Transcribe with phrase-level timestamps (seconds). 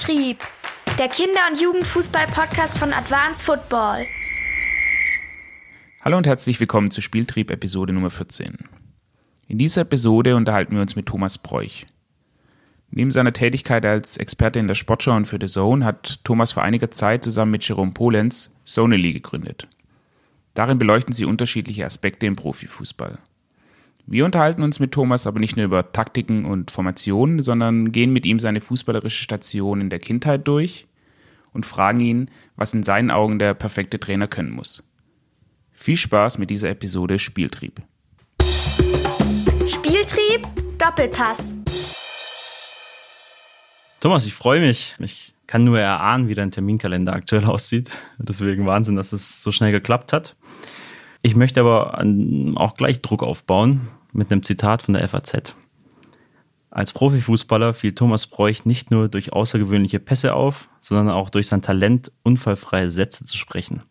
[0.00, 0.38] Spieltrieb,
[0.98, 4.06] der Kinder- und Jugendfußball-Podcast von Advanced Football.
[6.00, 8.56] Hallo und herzlich willkommen zu Spieltrieb Episode Nummer 14.
[9.46, 11.86] In dieser Episode unterhalten wir uns mit Thomas Bräuch.
[12.90, 16.62] Neben seiner Tätigkeit als Experte in der Sportschau und für The Zone hat Thomas vor
[16.62, 19.68] einiger Zeit zusammen mit Jerome Polenz Zonely gegründet.
[20.54, 23.18] Darin beleuchten sie unterschiedliche Aspekte im Profifußball.
[24.12, 28.26] Wir unterhalten uns mit Thomas aber nicht nur über Taktiken und Formationen, sondern gehen mit
[28.26, 30.88] ihm seine fußballerische Station in der Kindheit durch
[31.52, 34.82] und fragen ihn, was in seinen Augen der perfekte Trainer können muss.
[35.70, 37.82] Viel Spaß mit dieser Episode Spieltrieb.
[39.68, 40.44] Spieltrieb,
[40.76, 41.54] Doppelpass.
[44.00, 44.96] Thomas, ich freue mich.
[44.98, 47.92] Ich kann nur erahnen, wie dein Terminkalender aktuell aussieht.
[48.18, 50.34] Deswegen Wahnsinn, dass es so schnell geklappt hat.
[51.22, 52.04] Ich möchte aber
[52.56, 55.54] auch gleich Druck aufbauen mit einem Zitat von der FAZ.
[56.70, 61.62] Als Profifußballer fiel Thomas Bräuch nicht nur durch außergewöhnliche Pässe auf, sondern auch durch sein
[61.62, 63.82] Talent, unfallfreie Sätze zu sprechen.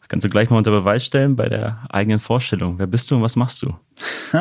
[0.00, 2.78] Das kannst du gleich mal unter Beweis stellen bei der eigenen Vorstellung.
[2.78, 3.74] Wer bist du und was machst du?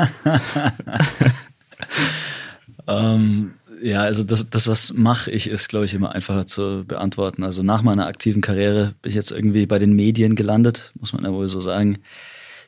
[2.87, 7.43] ähm, ja, also das, das was mache ich, ist, glaube ich, immer einfacher zu beantworten.
[7.43, 11.23] Also nach meiner aktiven Karriere bin ich jetzt irgendwie bei den Medien gelandet, muss man
[11.23, 11.99] ja wohl so sagen.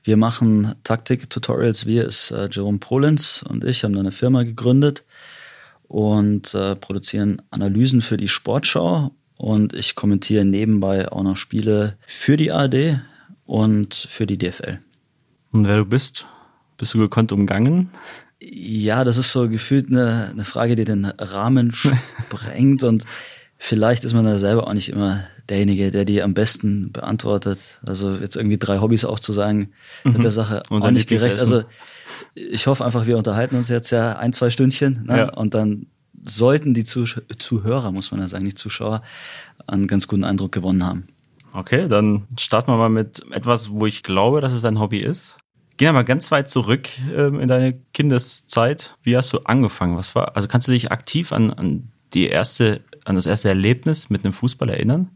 [0.09, 1.85] Wir machen Taktik-Tutorials.
[1.85, 5.03] Wir ist äh, Jerome Polenz und ich haben da eine Firma gegründet
[5.88, 9.11] und äh, produzieren Analysen für die Sportschau.
[9.37, 13.02] Und ich kommentiere nebenbei auch noch Spiele für die ARD
[13.45, 14.80] und für die DFL.
[15.52, 16.25] Und wer du bist?
[16.80, 17.91] Bist du gekonnt umgangen?
[18.39, 21.71] Ja, das ist so gefühlt eine, eine Frage, die den Rahmen
[22.31, 23.05] sprengt und
[23.59, 27.81] vielleicht ist man da selber auch nicht immer derjenige, der die am besten beantwortet.
[27.86, 30.14] Also jetzt irgendwie drei Hobbys aufzusagen, mhm.
[30.14, 31.39] wird der Sache und auch nicht gerecht.
[31.39, 31.64] Also
[32.36, 35.17] ich hoffe einfach, wir unterhalten uns jetzt ja ein, zwei Stündchen ne?
[35.17, 35.33] ja.
[35.33, 35.88] und dann
[36.25, 37.05] sollten die Zuh
[37.38, 39.02] Zuhörer, muss man ja sagen, nicht Zuschauer,
[39.67, 41.08] einen ganz guten Eindruck gewonnen haben.
[41.53, 45.38] Okay, dann starten wir mal mit etwas, wo ich glaube, dass es dein Hobby ist.
[45.77, 48.98] Gehen wir mal ganz weit zurück ähm, in deine Kindeszeit.
[49.02, 49.95] Wie hast du angefangen?
[49.95, 54.09] Was war, also kannst du dich aktiv an, an die erste, an das erste Erlebnis
[54.09, 55.09] mit einem Fußball erinnern?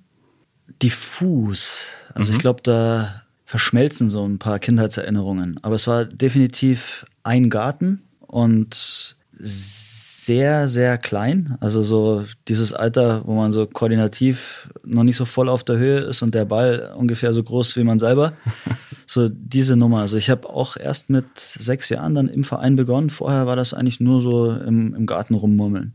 [0.84, 1.88] Diffus.
[2.14, 2.36] Also mhm.
[2.36, 5.60] ich glaube, da verschmelzen so ein paar Kindheitserinnerungen.
[5.62, 11.58] Aber es war definitiv ein Garten und sehr, sehr klein.
[11.60, 16.00] Also so dieses Alter, wo man so koordinativ noch nicht so voll auf der Höhe
[16.00, 18.34] ist und der Ball ungefähr so groß wie man selber.
[19.06, 20.00] So diese Nummer.
[20.00, 23.10] Also ich habe auch erst mit sechs Jahren dann im Verein begonnen.
[23.10, 25.94] Vorher war das eigentlich nur so im, im Garten rummurmeln.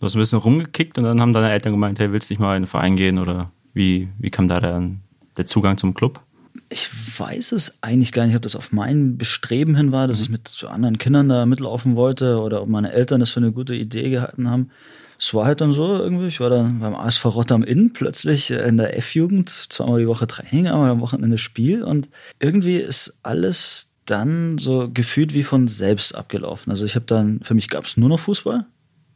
[0.00, 2.40] Du hast ein bisschen rumgekickt und dann haben deine Eltern gemeint, hey, willst du nicht
[2.40, 3.52] mal in den Verein gehen oder?
[3.78, 4.90] Wie, wie kam da der,
[5.36, 6.20] der Zugang zum Club?
[6.68, 10.24] Ich weiß es eigentlich gar nicht, ob das auf mein Bestreben hin war, dass mhm.
[10.24, 13.76] ich mit anderen Kindern da mitlaufen wollte oder ob meine Eltern das für eine gute
[13.76, 14.70] Idee gehalten haben.
[15.16, 18.78] Es war halt dann so irgendwie, ich war dann beim ASV Rotterdam Inn plötzlich in
[18.78, 22.08] der F-Jugend, zweimal die Woche Training, einmal am Wochenende Spiel und
[22.40, 26.72] irgendwie ist alles dann so gefühlt wie von selbst abgelaufen.
[26.72, 28.66] Also ich habe dann, für mich gab es nur noch Fußball,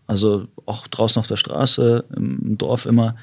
[0.07, 3.17] also auch draußen auf der Straße, im Dorf immer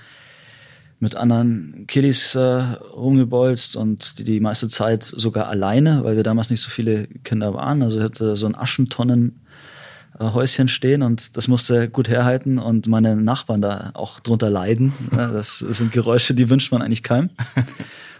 [0.99, 6.49] mit anderen Kiddies äh, rumgebolzt und die, die meiste Zeit sogar alleine, weil wir damals
[6.49, 7.81] nicht so viele Kinder waren.
[7.81, 9.39] Also ich hatte so ein Aschentonnen
[10.19, 14.93] äh, Häuschen stehen und das musste gut herhalten und meine Nachbarn da auch drunter leiden.
[15.11, 17.29] Das sind Geräusche, die wünscht man eigentlich keinem.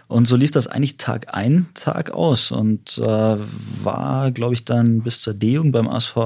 [0.08, 3.36] Und so lief das eigentlich Tag ein, Tag aus und äh,
[3.84, 6.16] war, glaube ich, dann bis zur D-Jugend beim ASV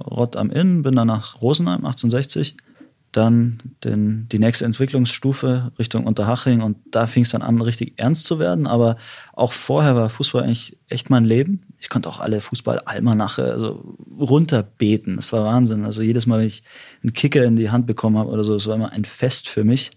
[0.00, 2.56] Rott am Inn, bin dann nach Rosenheim 1860
[3.16, 8.24] dann den, die nächste Entwicklungsstufe Richtung Unterhaching und da fing es dann an, richtig ernst
[8.24, 8.66] zu werden.
[8.66, 8.96] Aber
[9.32, 11.62] auch vorher war Fußball eigentlich echt mein Leben.
[11.78, 15.16] Ich konnte auch alle Fußball-Almanache also runterbeten.
[15.16, 15.84] Das war Wahnsinn.
[15.84, 16.62] Also jedes Mal, wenn ich
[17.02, 19.64] einen Kicker in die Hand bekommen habe oder so, es war immer ein Fest für
[19.64, 19.92] mich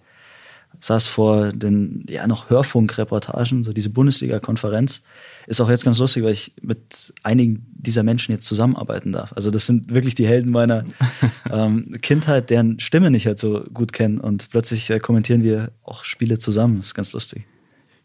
[0.80, 5.02] saß vor den ja noch Hörfunkreportagen, so diese Bundesliga-Konferenz.
[5.48, 9.34] Ist auch jetzt ganz lustig, weil ich mit einigen dieser Menschen jetzt zusammenarbeiten darf.
[9.34, 10.86] Also das sind wirklich die Helden meiner
[11.52, 16.04] ähm, Kindheit, deren Stimme nicht halt so gut kennen und plötzlich äh, kommentieren wir auch
[16.06, 16.78] Spiele zusammen.
[16.78, 17.46] Das ist ganz lustig.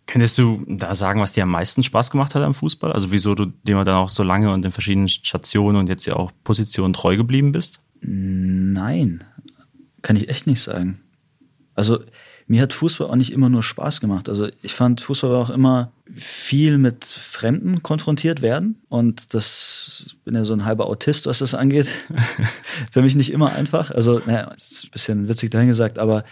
[0.06, 2.92] Könntest du da sagen, was dir am meisten Spaß gemacht hat am Fußball?
[2.92, 6.14] Also wieso du dem dann auch so lange und in verschiedenen Stationen und jetzt ja
[6.14, 7.80] auch Positionen treu geblieben bist?
[8.02, 9.24] Nein,
[10.02, 11.00] kann ich echt nicht sagen.
[11.74, 12.00] Also
[12.46, 14.28] mir hat Fußball auch nicht immer nur Spaß gemacht.
[14.28, 18.82] Also ich fand Fußball war auch immer viel mit Fremden konfrontiert werden.
[18.88, 21.88] Und das bin ja so ein halber Autist, was das angeht.
[22.92, 23.90] Für mich nicht immer einfach.
[23.90, 26.24] Also, naja, ist ein bisschen witzig dahingesagt, aber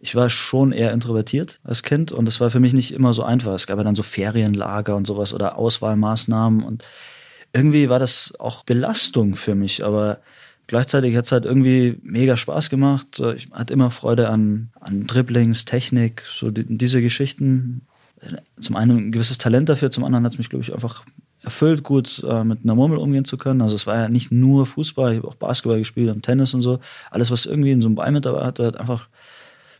[0.00, 3.22] ich war schon eher introvertiert als Kind und das war für mich nicht immer so
[3.22, 3.54] einfach.
[3.54, 6.84] Es gab ja dann so Ferienlager und sowas oder Auswahlmaßnahmen und
[7.54, 10.18] irgendwie war das auch Belastung für mich, aber
[10.66, 13.20] gleichzeitig hat es halt irgendwie mega Spaß gemacht.
[13.36, 17.86] Ich hatte immer Freude an, an Dribblings, Technik, so die, diese Geschichten.
[18.58, 21.04] Zum einen ein gewisses Talent dafür, zum anderen hat es mich, glaube ich, einfach
[21.42, 23.60] erfüllt, gut äh, mit einer Murmel umgehen zu können.
[23.60, 26.62] Also es war ja nicht nur Fußball, ich habe auch Basketball gespielt und Tennis und
[26.62, 26.80] so.
[27.10, 29.08] Alles, was irgendwie in so einem Ball mit dabei hatte, hat einfach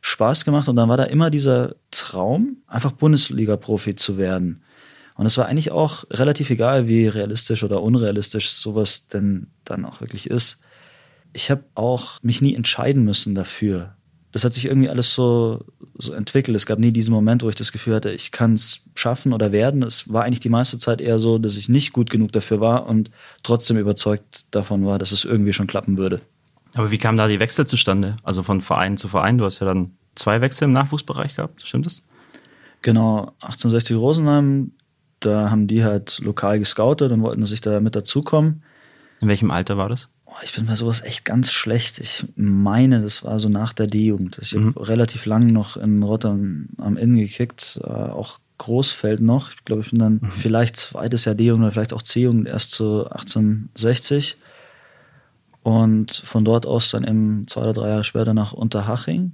[0.02, 0.68] Spaß gemacht.
[0.68, 4.62] Und dann war da immer dieser Traum, einfach Bundesliga-Profi zu werden.
[5.16, 10.00] Und es war eigentlich auch relativ egal, wie realistisch oder unrealistisch sowas denn dann auch
[10.00, 10.60] wirklich ist.
[11.34, 13.94] Ich habe auch mich nie entscheiden müssen dafür.
[14.32, 15.64] Das hat sich irgendwie alles so,
[15.98, 16.56] so entwickelt.
[16.56, 19.52] Es gab nie diesen Moment, wo ich das Gefühl hatte, ich kann es schaffen oder
[19.52, 19.82] werden.
[19.82, 22.86] Es war eigentlich die meiste Zeit eher so, dass ich nicht gut genug dafür war
[22.86, 23.10] und
[23.42, 26.20] trotzdem überzeugt davon war, dass es irgendwie schon klappen würde.
[26.74, 28.16] Aber wie kam da die Wechsel zustande?
[28.24, 29.38] Also von Verein zu Verein?
[29.38, 32.02] Du hast ja dann zwei Wechsel im Nachwuchsbereich gehabt, stimmt das?
[32.82, 34.72] Genau, 1860 Rosenheim,
[35.20, 38.62] da haben die halt lokal gescoutet und wollten sich da mit dazukommen.
[39.20, 40.08] In welchem Alter war das?
[40.42, 41.98] Ich bin bei sowas echt ganz schlecht.
[41.98, 44.38] Ich meine, das war so nach der D-Jugend.
[44.42, 44.74] Ich mhm.
[44.74, 49.50] habe relativ lang noch in Rotterdam am Inn gekickt, äh, auch Großfeld noch.
[49.50, 50.30] Ich glaube, ich bin dann mhm.
[50.30, 54.36] vielleicht zweites Jahr D-Jugend oder vielleicht auch C-Jugend erst zu 1860.
[55.62, 59.32] Und von dort aus dann eben zwei oder drei Jahre später nach Unterhaching.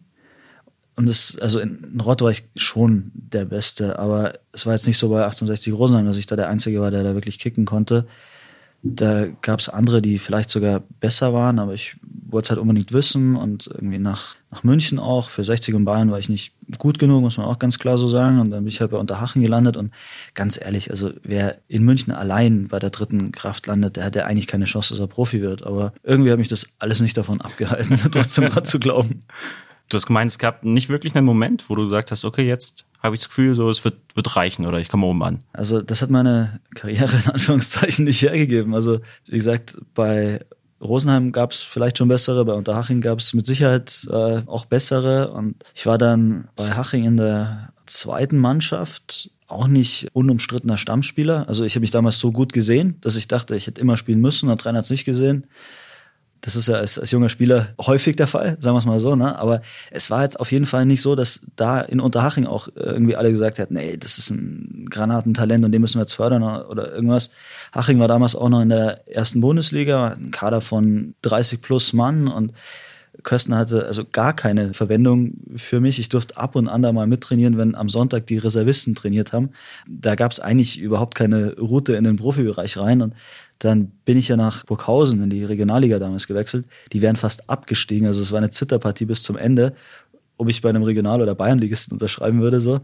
[0.97, 4.99] Und das, also in Rott war ich schon der Beste, aber es war jetzt nicht
[4.99, 8.07] so bei 1860 Rosenheim, dass ich da der Einzige war, der da wirklich kicken konnte.
[8.83, 11.97] Da gab es andere, die vielleicht sogar besser waren, aber ich
[12.33, 15.29] wollte es halt unbedingt wissen und irgendwie nach, nach München auch.
[15.29, 18.09] Für 60 und Bayern war ich nicht gut genug, muss man auch ganz klar so
[18.09, 18.41] sagen.
[18.41, 19.93] Und dann bin ich halt bei Unterhachen gelandet und
[20.35, 24.25] ganz ehrlich, also wer in München allein bei der dritten Kraft landet, der hat ja
[24.25, 25.63] eigentlich keine Chance, dass er Profi wird.
[25.63, 29.25] Aber irgendwie hat mich das alles nicht davon abgehalten, trotzdem dran zu glauben.
[29.89, 32.85] Du hast gemeint, es gab nicht wirklich einen Moment, wo du gesagt hast, okay, jetzt
[33.03, 35.39] habe ich das Gefühl, so es wird, wird reichen oder ich komme oben an.
[35.53, 38.75] Also das hat meine Karriere in Anführungszeichen nicht hergegeben.
[38.75, 40.41] Also wie gesagt, bei
[40.81, 45.33] Rosenheim gab es vielleicht schon bessere, bei Unterhaching gab es mit Sicherheit äh, auch bessere.
[45.33, 51.49] Und ich war dann bei Haching in der zweiten Mannschaft auch nicht unumstrittener Stammspieler.
[51.49, 54.21] Also ich habe mich damals so gut gesehen, dass ich dachte, ich hätte immer spielen
[54.21, 54.47] müssen.
[54.47, 55.47] Der Trainer hat es nicht gesehen.
[56.41, 59.15] Das ist ja als, als junger Spieler häufig der Fall, sagen wir es mal so.
[59.15, 59.39] Ne?
[59.39, 63.17] Aber es war jetzt auf jeden Fall nicht so, dass da in Unterhaching auch irgendwie
[63.17, 66.93] alle gesagt hätten, nee, das ist ein Granatentalent und den müssen wir jetzt fördern oder
[66.93, 67.31] irgendwas.
[67.73, 72.29] Haching war damals auch noch in der ersten Bundesliga, ein Kader von 30 plus Mann
[72.29, 72.53] und
[73.23, 75.99] Köstner hatte also gar keine Verwendung für mich.
[75.99, 79.51] Ich durfte ab und an da mal mittrainieren, wenn am Sonntag die Reservisten trainiert haben.
[79.89, 83.03] Da gab es eigentlich überhaupt keine Route in den Profibereich rein.
[83.03, 83.15] Und
[83.61, 86.67] dann bin ich ja nach Burghausen in die Regionalliga damals gewechselt.
[86.93, 88.07] Die wären fast abgestiegen.
[88.07, 89.75] Also es war eine Zitterpartie bis zum Ende,
[90.39, 92.61] ob ich bei einem Regional- oder Bayernligisten unterschreiben würde.
[92.61, 92.81] so.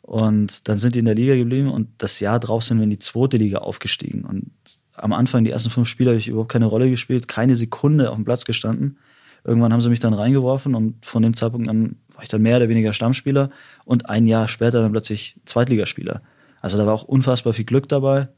[0.00, 2.90] Und dann sind die in der Liga geblieben und das Jahr drauf sind wir in
[2.90, 4.24] die zweite Liga aufgestiegen.
[4.24, 4.50] Und
[4.94, 8.16] am Anfang, die ersten fünf Spiele, habe ich überhaupt keine Rolle gespielt, keine Sekunde auf
[8.16, 8.98] dem Platz gestanden.
[9.44, 12.56] Irgendwann haben sie mich dann reingeworfen und von dem Zeitpunkt an war ich dann mehr
[12.56, 13.50] oder weniger Stammspieler
[13.84, 16.22] und ein Jahr später dann plötzlich Zweitligaspieler.
[16.62, 18.28] Also da war auch unfassbar viel Glück dabei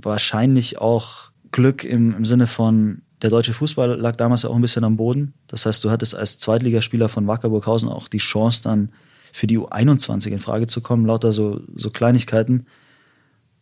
[0.00, 4.60] wahrscheinlich auch Glück im, im Sinne von, der deutsche Fußball lag damals ja auch ein
[4.60, 5.32] bisschen am Boden.
[5.46, 8.92] Das heißt, du hattest als Zweitligaspieler von Wacker Burghausen auch die Chance dann
[9.32, 12.66] für die U21 in Frage zu kommen, lauter so, so Kleinigkeiten.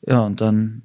[0.05, 0.83] Ja, und dann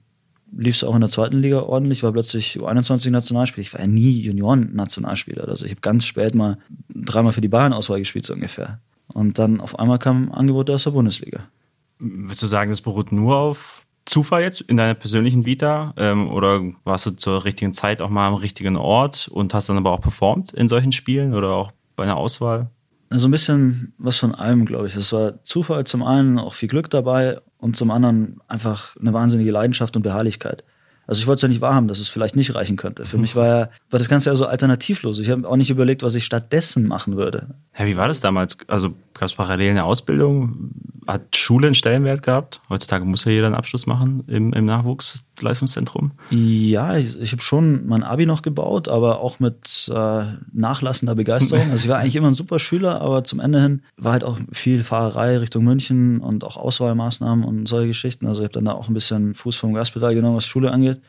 [0.56, 3.62] lief es auch in der zweiten Liga ordentlich, war plötzlich U21-Nationalspieler.
[3.62, 5.48] Ich war ja nie Junioren-Nationalspieler.
[5.48, 6.60] Also ich habe ganz spät mal
[6.90, 8.80] dreimal für die Bayern-Auswahl gespielt, so ungefähr.
[9.08, 11.50] Und dann auf einmal kam ein Angebot aus der Bundesliga.
[11.98, 16.62] Würdest du sagen, das beruht nur auf Zufall jetzt in deiner persönlichen Vita ähm, oder
[16.84, 20.02] warst du zur richtigen Zeit auch mal am richtigen Ort und hast dann aber auch
[20.02, 22.70] performt in solchen Spielen oder auch bei einer Auswahl?
[23.10, 24.96] So also ein bisschen was von allem, glaube ich.
[24.96, 29.52] Es war Zufall zum einen, auch viel Glück dabei und zum anderen einfach eine wahnsinnige
[29.52, 30.64] Leidenschaft und Beharrlichkeit.
[31.08, 33.06] Also ich wollte es ja nicht wahrhaben, dass es vielleicht nicht reichen könnte.
[33.06, 35.20] Für mich war ja, war das Ganze ja so alternativlos.
[35.20, 37.56] Ich habe auch nicht überlegt, was ich stattdessen machen würde.
[37.80, 38.58] Ja, wie war das damals?
[38.68, 40.72] Also gab es parallel eine Ausbildung?
[41.06, 42.62] Hat Schule einen Stellenwert gehabt?
[42.70, 46.12] Heutzutage muss ja jeder einen Abschluss machen im, im Nachwuchsleistungszentrum.
[46.30, 51.72] Ja, ich, ich habe schon mein Abi noch gebaut, aber auch mit äh, nachlassender Begeisterung.
[51.72, 54.40] Also ich war eigentlich immer ein super Schüler, aber zum Ende hin war halt auch
[54.52, 58.26] viel Fahrerei Richtung München und auch Auswahlmaßnahmen und solche Geschichten.
[58.26, 61.02] Also ich habe dann da auch ein bisschen Fuß vom Gaspedal genommen, was Schule angeht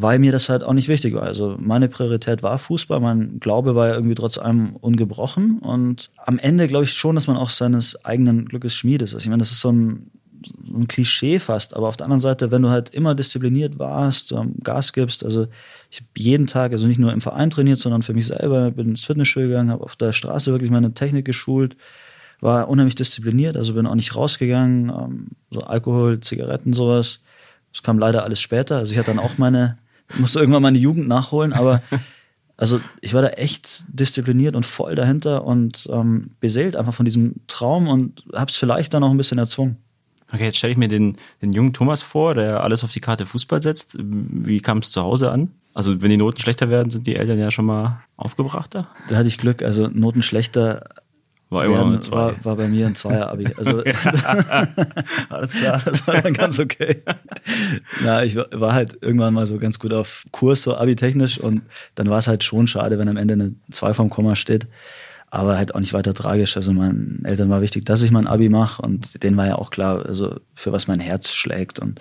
[0.00, 1.22] weil mir das halt auch nicht wichtig war.
[1.22, 6.38] Also meine Priorität war Fußball, mein Glaube war ja irgendwie trotz allem ungebrochen und am
[6.38, 9.14] Ende glaube ich schon, dass man auch seines eigenen Glückes Schmied ist.
[9.14, 10.10] Also ich meine, das ist so ein,
[10.72, 14.54] ein Klischee fast, aber auf der anderen Seite, wenn du halt immer diszipliniert warst, ähm,
[14.62, 15.48] Gas gibst, also
[15.90, 18.90] ich habe jeden Tag, also nicht nur im Verein trainiert, sondern für mich selber, bin
[18.90, 21.76] ins Fitnessstudio gegangen, habe auf der Straße wirklich meine Technik geschult,
[22.40, 27.20] war unheimlich diszipliniert, also bin auch nicht rausgegangen, ähm, so Alkohol, Zigaretten, sowas
[27.72, 28.76] das kam leider alles später.
[28.76, 29.78] Also ich hatte dann auch meine,
[30.16, 31.82] musste irgendwann meine Jugend nachholen, aber
[32.56, 37.36] also ich war da echt diszipliniert und voll dahinter und ähm, beseelt einfach von diesem
[37.46, 39.76] Traum und hab's vielleicht dann auch ein bisschen erzwungen.
[40.32, 43.24] Okay, jetzt stelle ich mir den, den jungen Thomas vor, der alles auf die Karte
[43.24, 43.96] Fußball setzt.
[43.98, 45.52] Wie kam es zu Hause an?
[45.72, 48.88] Also wenn die Noten schlechter werden, sind die Eltern ja schon mal aufgebrachter?
[49.08, 49.62] Da hatte ich Glück.
[49.62, 50.84] Also Noten schlechter
[51.50, 52.16] war immer werden, eine zwei.
[52.16, 53.54] war, war bei mir ein Zweier-Abi.
[53.56, 53.82] Also
[55.30, 55.80] Alles klar.
[55.84, 57.02] das war dann ganz okay.
[58.04, 61.62] Na, ich war war halt irgendwann mal so ganz gut auf Kurs, so Abi-technisch und
[61.94, 64.66] dann war es halt schon schade, wenn am Ende eine 2 vom Komma steht.
[65.30, 66.56] Aber halt auch nicht weiter tragisch.
[66.56, 69.70] Also meinen Eltern war wichtig, dass ich mein Abi mache und denen war ja auch
[69.70, 71.78] klar, also für was mein Herz schlägt.
[71.78, 72.00] Und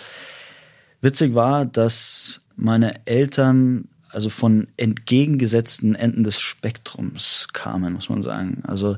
[1.02, 8.64] witzig war, dass meine Eltern also von entgegengesetzten Enden des Spektrums kamen, muss man sagen.
[8.66, 8.98] Also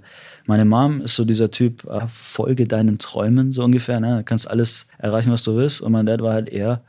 [0.50, 4.18] meine Mom ist so dieser Typ, äh, folge deinen Träumen, so ungefähr, ne?
[4.18, 5.80] Du kannst alles erreichen, was du willst.
[5.80, 6.82] Und mein Dad war halt eher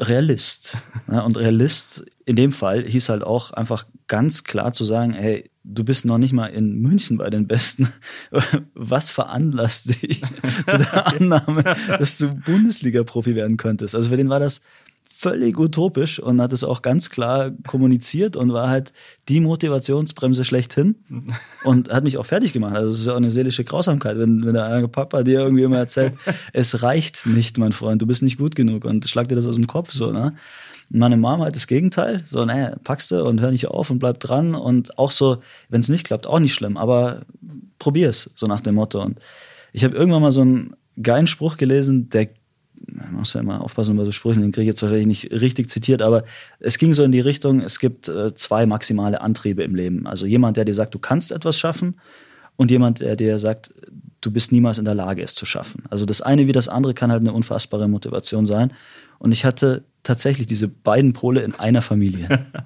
[0.00, 0.76] Realist.
[1.06, 1.22] Ne?
[1.22, 5.84] Und Realist in dem Fall hieß halt auch einfach ganz klar zu sagen, hey, du
[5.84, 7.92] bist noch nicht mal in München bei den Besten.
[8.74, 10.22] Was veranlasst dich
[10.66, 13.94] zu der Annahme, dass du Bundesliga-Profi werden könntest?
[13.94, 14.62] Also für den war das
[15.06, 18.92] völlig utopisch und hat es auch ganz klar kommuniziert und war halt
[19.28, 20.96] die Motivationsbremse schlechthin
[21.64, 22.74] und hat mich auch fertig gemacht.
[22.74, 25.78] Also es ist ja auch eine seelische Grausamkeit, wenn, wenn der Papa dir irgendwie immer
[25.78, 26.14] erzählt,
[26.52, 29.56] es reicht nicht, mein Freund, du bist nicht gut genug und schlag dir das aus
[29.56, 30.34] dem Kopf so, ne?
[30.90, 34.20] Meine Mom halt das Gegenteil, so, naja, packst du und hör nicht auf und bleib
[34.20, 35.38] dran und auch so,
[35.70, 37.22] wenn es nicht klappt, auch nicht schlimm, aber
[37.78, 39.02] probier's, so nach dem Motto.
[39.02, 39.18] Und
[39.72, 42.28] ich habe irgendwann mal so einen geilen Spruch gelesen, der
[42.86, 45.70] man muss ja immer aufpassen bei so Sprüchen, den kriege ich jetzt wahrscheinlich nicht richtig
[45.70, 46.24] zitiert, aber
[46.60, 50.06] es ging so in die Richtung, es gibt äh, zwei maximale Antriebe im Leben.
[50.06, 52.00] Also jemand, der dir sagt, du kannst etwas schaffen
[52.56, 53.74] und jemand, der dir sagt,
[54.20, 55.84] du bist niemals in der Lage, es zu schaffen.
[55.90, 58.72] Also das eine wie das andere kann halt eine unfassbare Motivation sein.
[59.18, 62.46] Und ich hatte tatsächlich diese beiden Pole in einer Familie.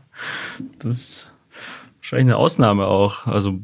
[0.81, 1.33] Das ist
[2.01, 3.29] wahrscheinlich eine Ausnahme auch.
[3.29, 3.61] Also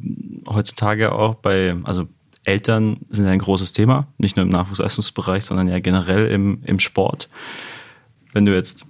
[0.48, 2.06] heutzutage auch bei, also
[2.44, 7.28] Eltern sind ein großes Thema, nicht nur im Nachwuchsleistungsbereich, sondern ja generell im, im Sport.
[8.32, 8.86] Wenn du jetzt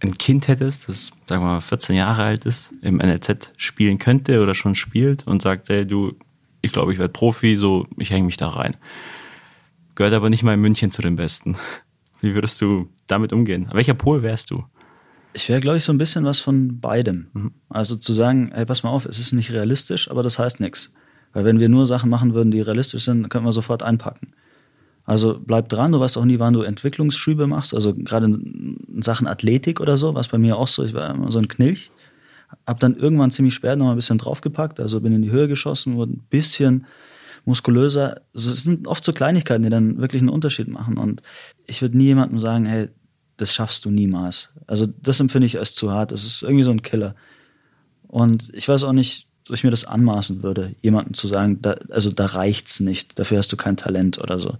[0.00, 4.40] ein Kind hättest, das sagen wir mal 14 Jahre alt ist, im NLZ spielen könnte
[4.42, 6.14] oder schon spielt und sagt, hey, du,
[6.60, 8.76] ich glaube, ich werde Profi, so, ich hänge mich da rein.
[9.94, 11.56] Gehört aber nicht mal in München zu den Besten.
[12.20, 13.68] Wie würdest du damit umgehen?
[13.72, 14.64] Welcher Pol wärst du?
[15.32, 17.52] Ich wäre, glaube ich, so ein bisschen was von beidem.
[17.68, 20.92] Also zu sagen, hey, pass mal auf, es ist nicht realistisch, aber das heißt nichts.
[21.32, 24.32] Weil wenn wir nur Sachen machen würden, die realistisch sind, könnten wir sofort einpacken.
[25.04, 27.74] Also bleib dran, du weißt auch nie, wann du Entwicklungsschübe machst.
[27.74, 30.84] Also gerade in Sachen Athletik oder so, war es bei mir auch so.
[30.84, 31.90] Ich war immer so ein Knilch.
[32.66, 35.48] Hab dann irgendwann ziemlich spät noch mal ein bisschen draufgepackt, also bin in die Höhe
[35.48, 36.86] geschossen, wurde ein bisschen
[37.44, 38.20] muskulöser.
[38.34, 40.98] Es sind oft so Kleinigkeiten, die dann wirklich einen Unterschied machen.
[40.98, 41.22] Und
[41.66, 42.88] ich würde nie jemandem sagen, hey,
[43.38, 44.50] das schaffst du niemals.
[44.66, 46.12] Also das empfinde ich als zu hart.
[46.12, 47.14] Das ist irgendwie so ein Killer.
[48.06, 51.76] Und ich weiß auch nicht, ob ich mir das anmaßen würde, jemandem zu sagen, da,
[51.90, 54.58] also da reicht's nicht, dafür hast du kein Talent oder so.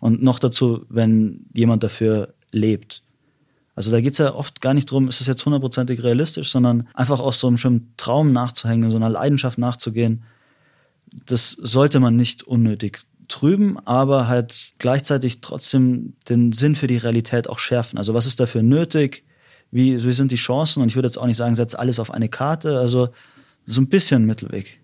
[0.00, 3.02] Und noch dazu, wenn jemand dafür lebt.
[3.74, 7.20] Also da geht's ja oft gar nicht drum, ist es jetzt hundertprozentig realistisch, sondern einfach
[7.20, 10.24] aus so einem schönen Traum nachzuhängen, so einer Leidenschaft nachzugehen.
[11.26, 17.48] Das sollte man nicht unnötig trüben, aber halt gleichzeitig trotzdem den Sinn für die Realität
[17.48, 17.98] auch schärfen.
[17.98, 19.24] Also was ist dafür nötig?
[19.70, 20.82] Wie, wie sind die Chancen?
[20.82, 22.78] Und ich würde jetzt auch nicht sagen, setz alles auf eine Karte.
[22.78, 23.08] Also
[23.66, 24.80] so ein bisschen Mittelweg.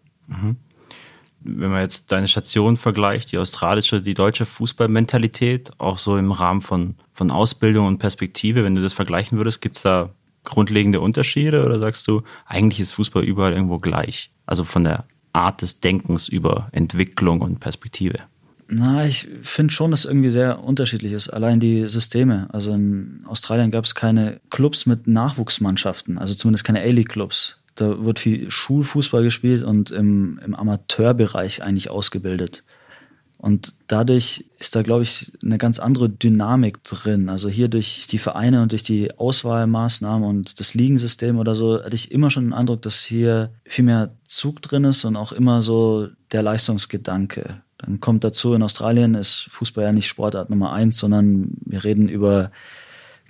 [1.41, 6.61] Wenn man jetzt deine Station vergleicht, die australische, die deutsche Fußballmentalität, auch so im Rahmen
[6.61, 10.11] von, von Ausbildung und Perspektive, wenn du das vergleichen würdest, gibt es da
[10.45, 14.31] grundlegende Unterschiede oder sagst du, eigentlich ist Fußball überall irgendwo gleich?
[14.47, 18.19] Also von der Art des Denkens über Entwicklung und Perspektive.
[18.71, 21.31] Na, ich finde schon, dass irgendwie sehr unterschiedlich ist.
[21.31, 22.49] Allein die Systeme.
[22.53, 27.59] Also in Australien gab es keine Clubs mit Nachwuchsmannschaften, also zumindest keine A-League-Clubs.
[27.81, 32.65] Da wird viel Schulfußball gespielt und im, im Amateurbereich eigentlich ausgebildet.
[33.39, 37.29] Und dadurch ist da, glaube ich, eine ganz andere Dynamik drin.
[37.29, 41.95] Also hier durch die Vereine und durch die Auswahlmaßnahmen und das Ligensystem oder so, hatte
[41.95, 45.63] ich immer schon den Eindruck, dass hier viel mehr Zug drin ist und auch immer
[45.63, 47.63] so der Leistungsgedanke.
[47.79, 52.09] Dann kommt dazu, in Australien ist Fußball ja nicht Sportart Nummer eins, sondern wir reden
[52.09, 52.51] über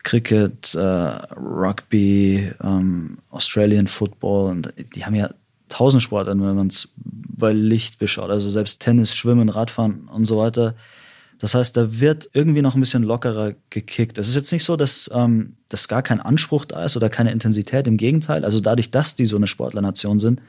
[0.09, 5.35] Cricket, äh, Rugby, ähm, Australian Football und die haben ja
[5.69, 8.31] tausend Sportarten, wenn man es bei Licht beschaut.
[8.31, 10.75] Also selbst Tennis, Schwimmen, Radfahren und so weiter.
[11.39, 14.17] Das heißt, da wird irgendwie noch ein bisschen lockerer gekickt.
[14.17, 17.31] Es ist jetzt nicht so, dass, ähm, dass gar kein Anspruch da ist oder keine
[17.31, 17.87] Intensität.
[17.87, 20.41] Im Gegenteil, also dadurch, dass die so eine Sportlernation sind,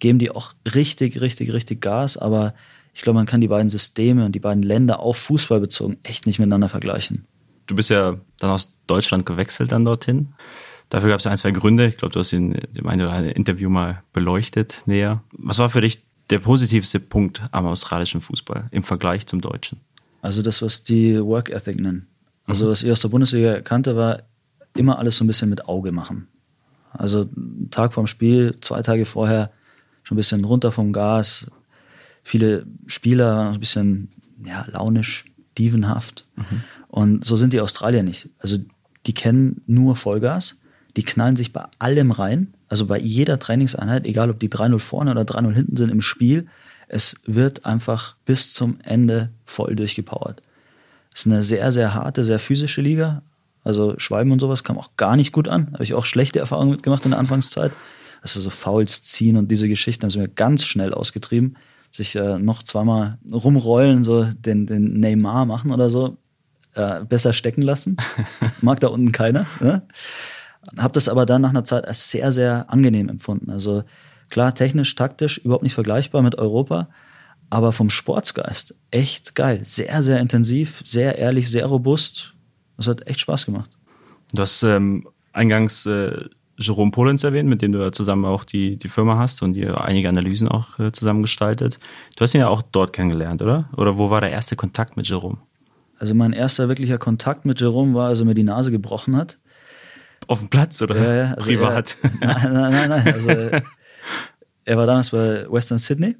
[0.00, 2.16] geben die auch richtig, richtig, richtig Gas.
[2.16, 2.52] Aber
[2.94, 6.26] ich glaube, man kann die beiden Systeme und die beiden Länder auf Fußball bezogen echt
[6.26, 7.28] nicht miteinander vergleichen.
[7.68, 10.34] Du bist ja dann aus Deutschland gewechselt dann dorthin.
[10.88, 11.86] Dafür gab es ein, zwei Gründe.
[11.86, 15.22] Ich glaube, du hast in dem einen oder anderen Interview mal beleuchtet näher.
[15.32, 19.80] Was war für dich der positivste Punkt am australischen Fußball im Vergleich zum deutschen?
[20.22, 22.08] Also das, was die Work Ethic nennen.
[22.46, 22.70] Also mhm.
[22.70, 24.22] was ich aus der Bundesliga kannte, war
[24.74, 26.28] immer alles so ein bisschen mit Auge machen.
[26.92, 27.28] Also
[27.70, 29.52] Tag vorm Spiel, zwei Tage vorher
[30.02, 31.50] schon ein bisschen runter vom Gas.
[32.22, 34.10] Viele Spieler waren ein bisschen
[34.44, 35.26] ja, launisch,
[35.58, 36.26] dievenhaft.
[36.36, 36.62] Mhm.
[36.88, 38.28] Und so sind die Australier nicht.
[38.38, 38.58] Also
[39.06, 40.56] die kennen nur Vollgas.
[40.96, 42.54] Die knallen sich bei allem rein.
[42.68, 46.46] Also bei jeder Trainingseinheit, egal ob die 3-0 vorne oder 3-0 hinten sind im Spiel,
[46.88, 50.42] es wird einfach bis zum Ende voll durchgepowert.
[51.14, 53.22] Es ist eine sehr, sehr harte, sehr physische Liga.
[53.64, 55.72] Also Schwalben und sowas kam auch gar nicht gut an.
[55.72, 57.72] Habe ich auch schlechte Erfahrungen mitgemacht in der Anfangszeit.
[58.22, 61.56] Also so Fouls ziehen und diese Geschichten haben sie mir ganz schnell ausgetrieben.
[61.90, 66.16] Sich äh, noch zweimal rumrollen, so den, den Neymar machen oder so.
[66.78, 67.96] Äh, besser stecken lassen.
[68.60, 69.48] Mag da unten keiner.
[69.58, 69.82] Ne?
[70.78, 73.50] Habe das aber dann nach einer Zeit als sehr, sehr angenehm empfunden.
[73.50, 73.82] Also
[74.28, 76.88] klar, technisch, taktisch überhaupt nicht vergleichbar mit Europa,
[77.50, 79.58] aber vom Sportsgeist echt geil.
[79.64, 82.34] Sehr, sehr intensiv, sehr ehrlich, sehr robust.
[82.76, 83.70] Das hat echt Spaß gemacht.
[84.32, 86.26] Du hast ähm, eingangs äh,
[86.58, 89.80] Jerome Polenz erwähnt, mit dem du ja zusammen auch die, die Firma hast und ihr
[89.80, 91.80] einige Analysen auch äh, zusammen gestaltet.
[92.14, 93.68] Du hast ihn ja auch dort kennengelernt, oder?
[93.76, 95.38] Oder wo war der erste Kontakt mit Jerome?
[95.98, 99.38] Also mein erster wirklicher Kontakt mit Jerome war, als er mir die Nase gebrochen hat.
[100.26, 101.96] Auf dem Platz oder ja, ja, also privat?
[102.20, 103.14] Er, nein, nein, nein.
[103.14, 103.30] Also
[104.64, 106.16] er war damals bei Western Sydney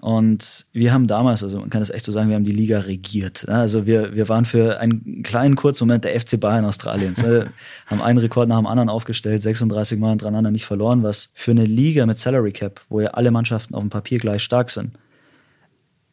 [0.00, 2.80] und wir haben damals, also man kann das echt so sagen, wir haben die Liga
[2.80, 3.48] regiert.
[3.48, 7.22] Also wir, wir waren für einen kleinen kurzen Moment der FC Bayern Australiens.
[7.22, 7.50] Ne?
[7.86, 11.64] haben einen Rekord nach dem anderen aufgestellt, 36 Mal hintereinander nicht verloren, was für eine
[11.64, 14.92] Liga mit Salary Cap, wo ja alle Mannschaften auf dem Papier gleich stark sind,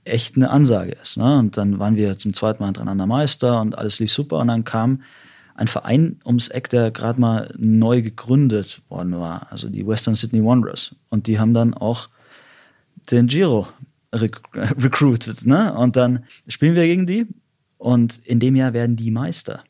[0.06, 1.18] echt eine Ansage ist.
[1.18, 1.40] Ne?
[1.40, 4.40] Und dann waren wir zum zweiten Mal hintereinander Meister und alles lief super.
[4.40, 5.02] Und dann kam
[5.56, 10.44] ein Verein ums Eck, der gerade mal neu gegründet worden war, also die Western Sydney
[10.44, 10.96] Wanderers.
[11.10, 12.10] Und die haben dann auch
[13.12, 13.68] den Giro
[14.14, 15.46] rec recruited.
[15.46, 15.74] Ne?
[15.74, 17.28] Und dann spielen wir gegen die
[17.78, 19.64] und in dem Jahr werden die Meister.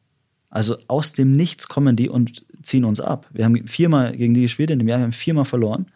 [0.50, 3.28] Also aus dem Nichts kommen die und ziehen uns ab.
[3.34, 5.88] Wir haben viermal gegen die gespielt, in dem Jahr wir haben viermal verloren.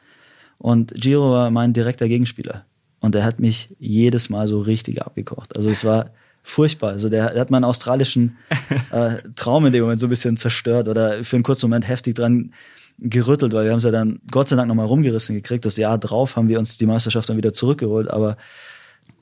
[0.57, 2.65] Und Giro war mein direkter Gegenspieler.
[2.99, 5.55] Und er hat mich jedes Mal so richtig abgekocht.
[5.55, 6.11] Also es war
[6.43, 6.91] furchtbar.
[6.91, 8.37] Also der, der hat meinen australischen
[8.91, 12.15] äh, Traum in dem Moment so ein bisschen zerstört oder für einen kurzen Moment heftig
[12.15, 12.53] dran
[12.99, 15.65] gerüttelt, weil wir haben es ja dann Gott sei Dank nochmal rumgerissen gekriegt.
[15.65, 18.37] Das Jahr drauf haben wir uns die Meisterschaft dann wieder zurückgeholt, aber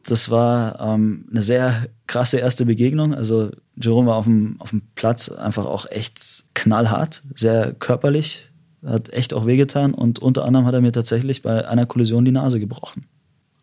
[0.08, 3.14] das war ähm, eine sehr krasse erste Begegnung.
[3.14, 8.52] Also Jerome war auf dem, auf dem Platz einfach auch echt knallhart, sehr körperlich,
[8.86, 12.32] hat echt auch wehgetan und unter anderem hat er mir tatsächlich bei einer Kollision die
[12.32, 13.08] Nase gebrochen.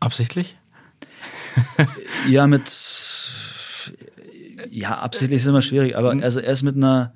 [0.02, 0.56] Absichtlich?
[2.28, 2.68] ja, mit
[4.70, 7.12] ja, absichtlich ist immer schwierig, aber also er ist mit einer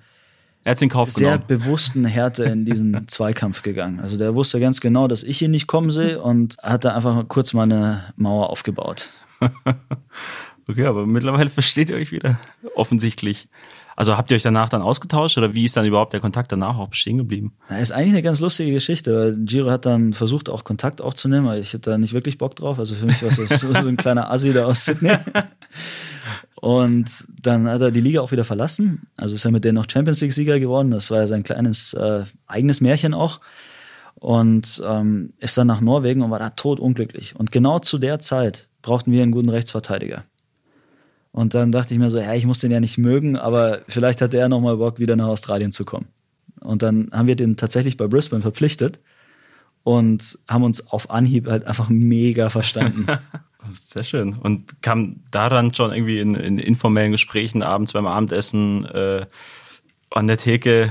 [0.62, 1.46] er hat's in Kauf sehr genommen.
[1.46, 4.00] bewussten Härte in diesen Zweikampf gegangen.
[4.00, 7.26] Also der wusste ganz genau, dass ich ihn nicht kommen sehe und hat da einfach
[7.28, 9.10] kurz mal eine Mauer aufgebaut.
[10.68, 12.40] okay, aber mittlerweile versteht ihr euch wieder.
[12.74, 13.48] Offensichtlich.
[13.96, 16.78] Also habt ihr euch danach dann ausgetauscht oder wie ist dann überhaupt der Kontakt danach
[16.78, 17.54] auch bestehen geblieben?
[17.70, 21.46] Das ist eigentlich eine ganz lustige Geschichte, weil Giro hat dann versucht, auch Kontakt aufzunehmen,
[21.46, 22.78] aber ich hatte da nicht wirklich Bock drauf.
[22.78, 25.16] Also für mich war es so, so ein kleiner Assi da aus Sydney.
[26.60, 29.06] Und dann hat er die Liga auch wieder verlassen.
[29.16, 30.90] Also ist er mit denen noch Champions League-Sieger geworden.
[30.90, 33.40] Das war ja sein kleines äh, eigenes Märchen auch.
[34.16, 37.36] Und ähm, ist dann nach Norwegen und war da totunglücklich.
[37.36, 40.24] Und genau zu der Zeit brauchten wir einen guten Rechtsverteidiger.
[41.36, 44.22] Und dann dachte ich mir so, ja, ich muss den ja nicht mögen, aber vielleicht
[44.22, 46.06] hat er nochmal Bock, wieder nach Australien zu kommen.
[46.62, 49.00] Und dann haben wir den tatsächlich bei Brisbane verpflichtet
[49.82, 53.06] und haben uns auf Anhieb halt einfach mega verstanden.
[53.74, 54.32] Sehr schön.
[54.32, 59.26] Und kam daran schon irgendwie in, in informellen Gesprächen abends beim Abendessen äh,
[60.08, 60.90] an der Theke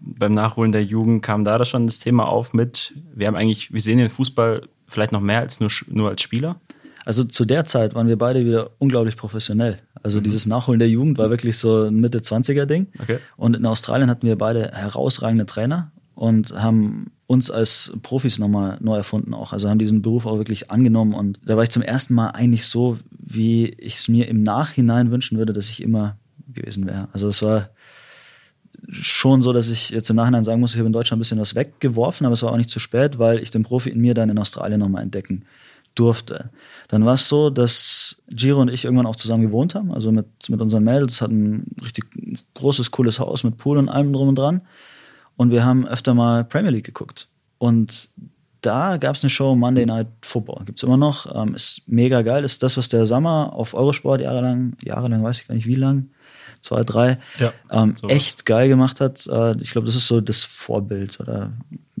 [0.00, 3.82] beim Nachholen der Jugend kam da schon das Thema auf mit, wir haben eigentlich, wir
[3.82, 6.58] sehen den Fußball vielleicht noch mehr als nur, nur als Spieler?
[7.04, 9.78] Also zu der Zeit waren wir beide wieder unglaublich professionell.
[10.02, 10.24] Also mhm.
[10.24, 12.88] dieses Nachholen der Jugend war wirklich so ein Mitte-20er-Ding.
[13.00, 13.18] Okay.
[13.36, 18.96] Und in Australien hatten wir beide herausragende Trainer und haben uns als Profis nochmal neu
[18.96, 19.52] erfunden auch.
[19.52, 22.66] Also haben diesen Beruf auch wirklich angenommen und da war ich zum ersten Mal eigentlich
[22.66, 26.16] so, wie ich es mir im Nachhinein wünschen würde, dass ich immer
[26.52, 27.08] gewesen wäre.
[27.12, 27.70] Also es war
[28.90, 31.40] schon so, dass ich jetzt im Nachhinein sagen muss, ich habe in Deutschland ein bisschen
[31.40, 34.12] was weggeworfen, aber es war auch nicht zu spät, weil ich den Profi in mir
[34.12, 35.44] dann in Australien nochmal entdecken
[35.94, 36.50] durfte.
[36.88, 40.26] Dann war es so, dass Giro und ich irgendwann auch zusammen gewohnt haben, also mit,
[40.48, 42.06] mit unseren Mädels, hatten ein richtig
[42.54, 44.62] großes, cooles Haus mit Pool und allem drum und dran.
[45.36, 47.28] Und wir haben öfter mal Premier League geguckt.
[47.58, 48.10] Und
[48.60, 50.64] da gab es eine Show Monday Night Football.
[50.64, 51.26] Gibt es immer noch.
[51.34, 52.44] Ähm, ist mega geil.
[52.44, 56.10] Ist das, was der Sommer auf Eurosport jahrelang, jahrelang weiß ich gar nicht wie lang,
[56.60, 59.26] 2, 3, Ja, ähm, echt geil gemacht hat.
[59.26, 61.52] Äh, ich glaube, das ist so das Vorbild oder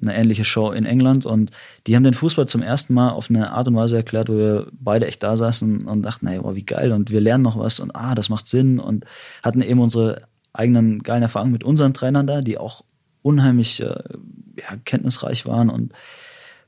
[0.02, 1.24] eine ähnliche Show in England.
[1.24, 1.50] Und
[1.86, 4.66] die haben den Fußball zum ersten Mal auf eine Art und Weise erklärt, wo wir
[4.72, 7.80] beide echt da saßen und dachten, hey, wow, wie geil und wir lernen noch was
[7.80, 9.04] und ah, das macht Sinn und
[9.42, 12.84] hatten eben unsere eigenen geilen Erfahrungen mit unseren Trainern da, die auch
[13.22, 15.92] unheimlich äh, ja, kenntnisreich waren und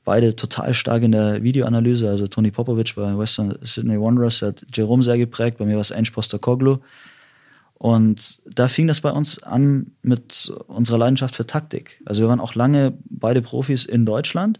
[0.05, 2.09] beide total stark in der Videoanalyse.
[2.09, 5.81] Also Tony Popovic bei Western Sydney Wanderers der hat Jerome sehr geprägt, bei mir war
[5.81, 6.79] es Ange Postecoglou.
[7.77, 12.01] Und da fing das bei uns an mit unserer Leidenschaft für Taktik.
[12.05, 14.59] Also wir waren auch lange beide Profis in Deutschland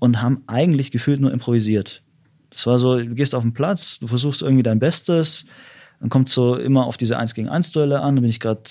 [0.00, 2.02] und haben eigentlich gefühlt nur improvisiert.
[2.50, 5.46] Das war so, du gehst auf den Platz, du versuchst irgendwie dein Bestes,
[6.00, 8.62] dann kommt so immer auf diese 1 gegen 1 Duelle an, dann bin ich gerade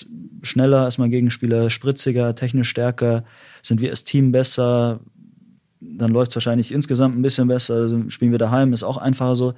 [0.42, 3.24] schneller als mein Gegenspieler, spritziger, technisch stärker,
[3.62, 5.00] sind wir als Team besser,
[5.80, 9.36] dann läuft es wahrscheinlich insgesamt ein bisschen besser, also spielen wir daheim, ist auch einfacher
[9.36, 9.54] so.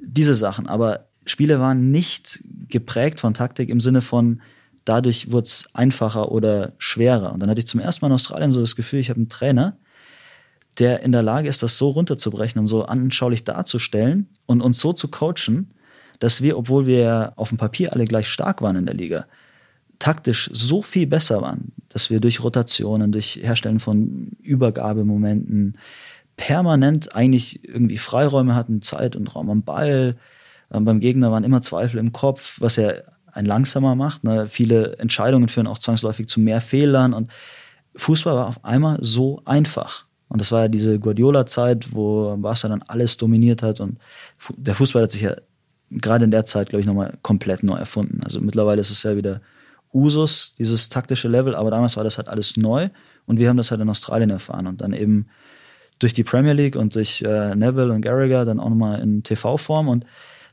[0.00, 4.40] Diese Sachen, aber Spiele waren nicht geprägt von Taktik im Sinne von,
[4.84, 7.32] dadurch wurde es einfacher oder schwerer.
[7.32, 9.28] Und dann hatte ich zum ersten Mal in Australien so das Gefühl, ich habe einen
[9.28, 9.76] Trainer,
[10.78, 14.92] der in der Lage ist, das so runterzubrechen und so anschaulich darzustellen und uns so
[14.92, 15.70] zu coachen,
[16.18, 19.26] dass wir, obwohl wir auf dem Papier alle gleich stark waren in der Liga,
[19.98, 25.78] taktisch so viel besser waren, dass wir durch Rotationen, durch Herstellen von Übergabemomenten
[26.36, 30.16] permanent eigentlich irgendwie Freiräume hatten, Zeit und Raum am Ball.
[30.74, 32.92] Ähm, beim Gegner waren immer Zweifel im Kopf, was ja
[33.32, 34.24] ein langsamer macht.
[34.24, 34.46] Ne?
[34.48, 37.30] Viele Entscheidungen führen auch zwangsläufig zu mehr Fehlern und
[37.96, 40.04] Fußball war auf einmal so einfach.
[40.28, 43.98] Und das war ja diese Guardiola-Zeit, wo Barca dann alles dominiert hat und
[44.56, 45.36] der Fußball hat sich ja
[45.90, 48.20] gerade in der Zeit, glaube ich, nochmal komplett neu erfunden.
[48.24, 49.40] Also mittlerweile ist es ja wieder
[49.92, 52.88] Usus, dieses taktische Level, aber damals war das halt alles neu
[53.26, 55.28] und wir haben das halt in Australien erfahren und dann eben
[56.00, 59.86] durch die Premier League und durch äh, Neville und Gallagher dann auch nochmal in TV-Form
[59.86, 60.04] und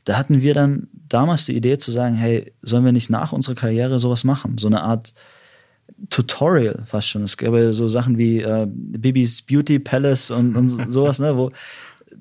[0.04, 3.54] da hatten wir dann damals die Idee zu sagen, hey, sollen wir nicht nach unserer
[3.54, 4.58] Karriere sowas machen?
[4.58, 5.14] So eine Art
[6.10, 7.22] Tutorial fast schon.
[7.24, 11.50] Es gäbe so Sachen wie äh, Bibis Beauty Palace und, und so- sowas, ne, wo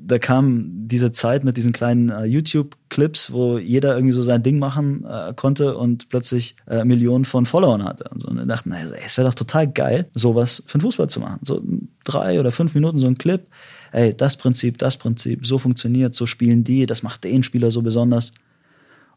[0.04, 4.58] da kam diese Zeit mit diesen kleinen äh, YouTube-Clips, wo jeder irgendwie so sein Ding
[4.58, 8.06] machen äh, konnte und plötzlich äh, Millionen von Followern hatte.
[8.10, 8.28] Und, so.
[8.30, 11.40] und wir dachten, ey, es wäre doch total geil, sowas für den Fußball zu machen.
[11.44, 11.62] So
[12.04, 13.46] drei oder fünf Minuten so ein Clip.
[13.92, 17.82] Ey, das Prinzip, das Prinzip, so funktioniert, so spielen die, das macht den Spieler so
[17.82, 18.32] besonders.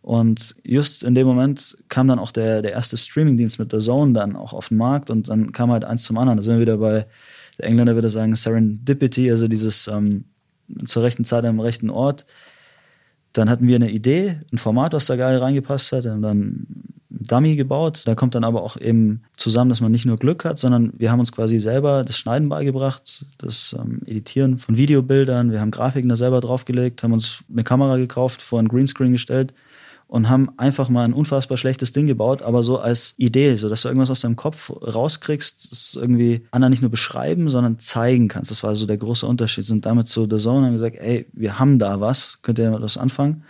[0.03, 4.13] Und just in dem Moment kam dann auch der, der erste Streamingdienst mit der Zone
[4.13, 6.37] dann auch auf den Markt und dann kam halt eins zum anderen.
[6.37, 7.07] Da sind wir wieder bei,
[7.59, 10.25] der Engländer würde sagen, Serendipity, also dieses ähm,
[10.85, 12.27] zur rechten Zeit am rechten Ort.
[13.33, 16.67] Dann hatten wir eine Idee, ein Format, was da geil reingepasst hat, und dann
[17.21, 18.03] Dummy gebaut.
[18.07, 21.11] Da kommt dann aber auch eben zusammen, dass man nicht nur Glück hat, sondern wir
[21.11, 25.53] haben uns quasi selber das Schneiden beigebracht, das ähm, Editieren von Videobildern.
[25.53, 29.55] Wir haben Grafiken da selber draufgelegt, haben uns eine Kamera gekauft, vor ein Greenscreen gestellt
[30.07, 33.83] und haben einfach mal ein unfassbar schlechtes Ding gebaut, aber so als Idee, so dass
[33.83, 38.51] du irgendwas aus deinem Kopf rauskriegst, das irgendwie anderen nicht nur beschreiben, sondern zeigen kannst.
[38.51, 39.65] Das war so der große Unterschied.
[39.65, 42.71] Sind damit zu The Zone und haben gesagt, ey, wir haben da was, könnt ihr
[42.81, 43.45] was anfangen?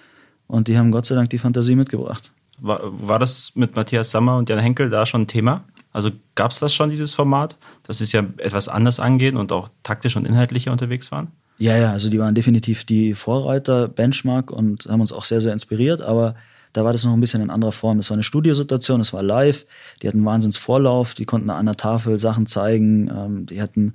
[0.46, 2.32] Und die haben Gott sei Dank die Fantasie mitgebracht.
[2.58, 5.64] War, war das mit Matthias Sammer und Jan Henkel da schon ein Thema?
[5.92, 9.68] Also gab es das schon, dieses Format, dass es ja etwas anders angehen und auch
[9.82, 11.28] taktisch und inhaltlicher unterwegs waren?
[11.58, 15.52] Ja, ja, also die waren definitiv die Vorreiter, Benchmark und haben uns auch sehr, sehr
[15.52, 16.34] inspiriert, aber
[16.72, 17.98] da war das noch ein bisschen in anderer Form.
[17.98, 19.64] Das war eine Studiosituation, es war live,
[20.02, 23.94] die hatten Wahnsinnsvorlauf, die konnten an der Tafel Sachen zeigen, ähm, die hatten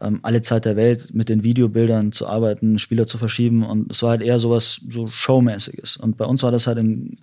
[0.00, 4.02] ähm, alle Zeit der Welt mit den Videobildern zu arbeiten, Spieler zu verschieben und es
[4.04, 5.96] war halt eher sowas so Showmäßiges.
[5.96, 7.18] Und bei uns war das halt in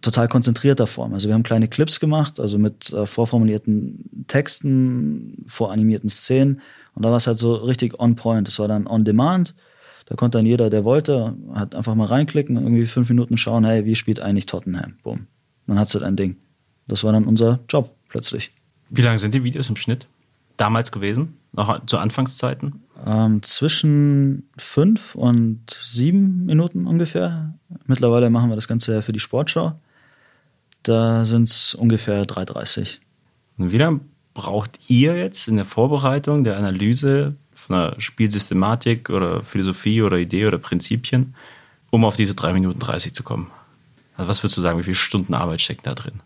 [0.00, 1.12] total konzentrierter Form.
[1.14, 6.60] Also wir haben kleine Clips gemacht, also mit äh, vorformulierten Texten, voranimierten Szenen
[6.94, 8.46] und da war es halt so richtig on point.
[8.46, 9.54] Das war dann on demand.
[10.06, 13.84] Da konnte dann jeder, der wollte, hat einfach mal reinklicken, irgendwie fünf Minuten schauen, hey,
[13.84, 14.94] wie spielt eigentlich Tottenham?
[15.02, 15.26] Boom.
[15.66, 16.36] Dann hat's halt ein Ding.
[16.88, 18.52] Das war dann unser Job plötzlich.
[18.90, 20.08] Wie lang sind die Videos im Schnitt
[20.56, 21.38] damals gewesen?
[21.52, 22.82] Noch zu Anfangszeiten?
[23.06, 27.54] Ähm, zwischen fünf und sieben Minuten ungefähr.
[27.86, 29.72] Mittlerweile machen wir das Ganze ja für die Sportschau.
[30.82, 32.98] Da sind's ungefähr 3,30.
[33.58, 34.00] Und wie lange
[34.34, 40.46] braucht ihr jetzt in der Vorbereitung, der Analyse von einer Spielsystematik oder Philosophie oder Idee
[40.46, 41.34] oder Prinzipien,
[41.90, 43.50] um auf diese 3 Minuten 30 zu kommen?
[44.16, 46.20] Also was würdest du sagen, wie viele Stunden Arbeit steckt da drin?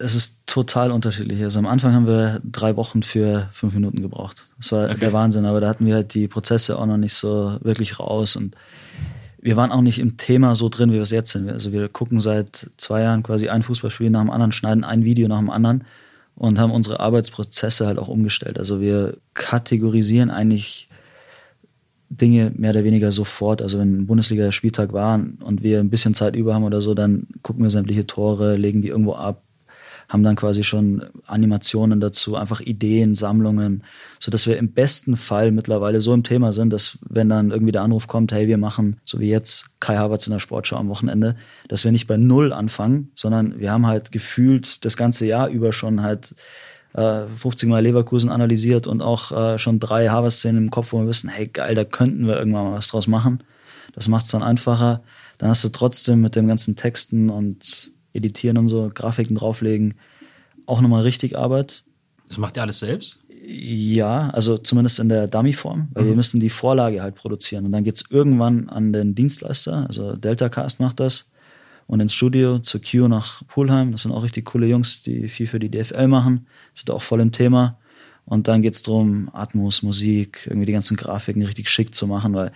[0.00, 1.42] Es ist total unterschiedlich.
[1.42, 4.48] Also am Anfang haben wir drei Wochen für fünf Minuten gebraucht.
[4.58, 4.98] Das war Okay.
[5.00, 8.36] der Wahnsinn, aber da hatten wir halt die Prozesse auch noch nicht so wirklich raus
[8.36, 8.56] und
[9.48, 11.48] wir waren auch nicht im Thema so drin, wie wir es jetzt sind.
[11.48, 15.26] Also wir gucken seit zwei Jahren quasi ein Fußballspiel nach dem anderen, schneiden ein Video
[15.26, 15.84] nach dem anderen
[16.34, 18.58] und haben unsere Arbeitsprozesse halt auch umgestellt.
[18.58, 20.90] Also wir kategorisieren eigentlich
[22.10, 23.62] Dinge mehr oder weniger sofort.
[23.62, 27.26] Also wenn ein Bundesliga-Spieltag war und wir ein bisschen Zeit über haben oder so, dann
[27.40, 29.44] gucken wir sämtliche Tore, legen die irgendwo ab,
[30.08, 33.84] haben dann quasi schon Animationen dazu, einfach Ideen, Sammlungen,
[34.18, 37.72] so dass wir im besten Fall mittlerweile so im Thema sind, dass wenn dann irgendwie
[37.72, 40.88] der Anruf kommt, hey, wir machen, so wie jetzt Kai Havertz in der Sportschau am
[40.88, 41.36] Wochenende,
[41.68, 45.72] dass wir nicht bei Null anfangen, sondern wir haben halt gefühlt das ganze Jahr über
[45.72, 46.34] schon halt
[46.94, 51.06] 50 äh, Mal Leverkusen analysiert und auch äh, schon drei Harvest-Szenen im Kopf, wo wir
[51.06, 53.44] wissen, hey geil, da könnten wir irgendwann mal was draus machen.
[53.92, 55.02] Das macht es dann einfacher.
[55.36, 59.94] Dann hast du trotzdem mit dem ganzen Texten und Editieren und so, Grafiken drauflegen,
[60.66, 61.84] auch nochmal richtig Arbeit.
[62.28, 63.22] Das macht ihr alles selbst?
[63.44, 66.08] Ja, also zumindest in der Dummy-Form, weil mhm.
[66.08, 67.64] wir müssen die Vorlage halt produzieren.
[67.64, 71.30] Und dann geht es irgendwann an den Dienstleister, also Delta Cast macht das,
[71.86, 73.92] und ins Studio zur Q nach Pulheim.
[73.92, 77.20] Das sind auch richtig coole Jungs, die viel für die DFL machen, sind auch voll
[77.20, 77.78] im Thema.
[78.26, 82.34] Und dann geht es darum, Atmos, Musik, irgendwie die ganzen Grafiken richtig schick zu machen,
[82.34, 82.52] weil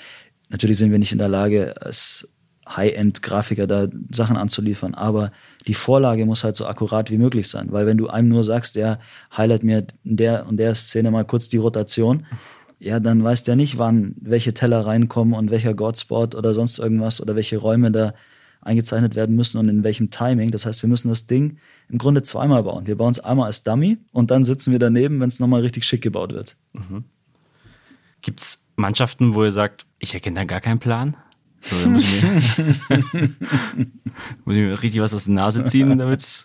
[0.51, 2.29] natürlich sind wir nicht in der Lage, als
[2.68, 5.33] High-End-Grafiker da Sachen anzuliefern, aber
[5.66, 8.77] die Vorlage muss halt so akkurat wie möglich sein, weil wenn du einem nur sagst,
[8.77, 8.98] ja,
[9.37, 12.27] highlight mir in der und der Szene mal kurz die Rotation,
[12.79, 17.20] ja, dann weiß der nicht, wann welche Teller reinkommen und welcher Godspot oder sonst irgendwas
[17.20, 18.12] oder welche Räume da
[18.61, 20.51] eingezeichnet werden müssen und in welchem Timing.
[20.51, 22.87] Das heißt, wir müssen das Ding im Grunde zweimal bauen.
[22.87, 25.85] Wir bauen es einmal als Dummy und dann sitzen wir daneben, wenn es nochmal richtig
[25.85, 26.57] schick gebaut wird.
[26.72, 27.05] Mhm.
[28.20, 31.16] Gibt es Mannschaften, wo ihr sagt, ich erkenne da gar keinen Plan?
[31.62, 32.33] So, muss, ich mir,
[34.44, 36.44] muss ich mir richtig was aus der Nase ziehen, damit's.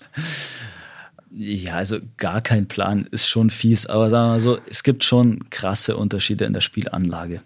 [1.32, 5.04] Ja, also gar kein Plan ist schon fies, aber sagen wir mal so, es gibt
[5.04, 7.42] schon krasse Unterschiede in der Spielanlage.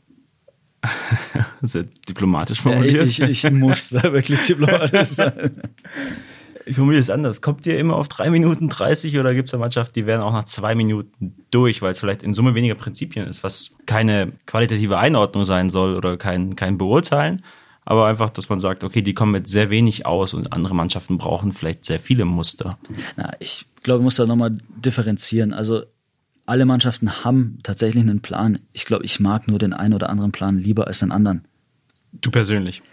[1.61, 3.07] Sehr diplomatisch formuliert.
[3.17, 5.61] Ja, ich, ich muss da wirklich diplomatisch sein.
[6.65, 7.41] Ich formuliere es anders.
[7.41, 10.33] Kommt ihr immer auf drei Minuten 30 oder gibt es eine Mannschaft, die werden auch
[10.33, 14.97] nach zwei Minuten durch, weil es vielleicht in Summe weniger Prinzipien ist, was keine qualitative
[14.97, 17.43] Einordnung sein soll oder kein, kein Beurteilen,
[17.83, 21.17] aber einfach, dass man sagt, okay, die kommen mit sehr wenig aus und andere Mannschaften
[21.17, 22.77] brauchen vielleicht sehr viele Muster.
[23.17, 25.53] Na, ich glaube, ich muss da nochmal differenzieren.
[25.53, 25.83] Also
[26.45, 28.59] alle Mannschaften haben tatsächlich einen Plan.
[28.73, 31.47] Ich glaube, ich mag nur den einen oder anderen Plan lieber als den anderen.
[32.13, 32.83] Du persönlich?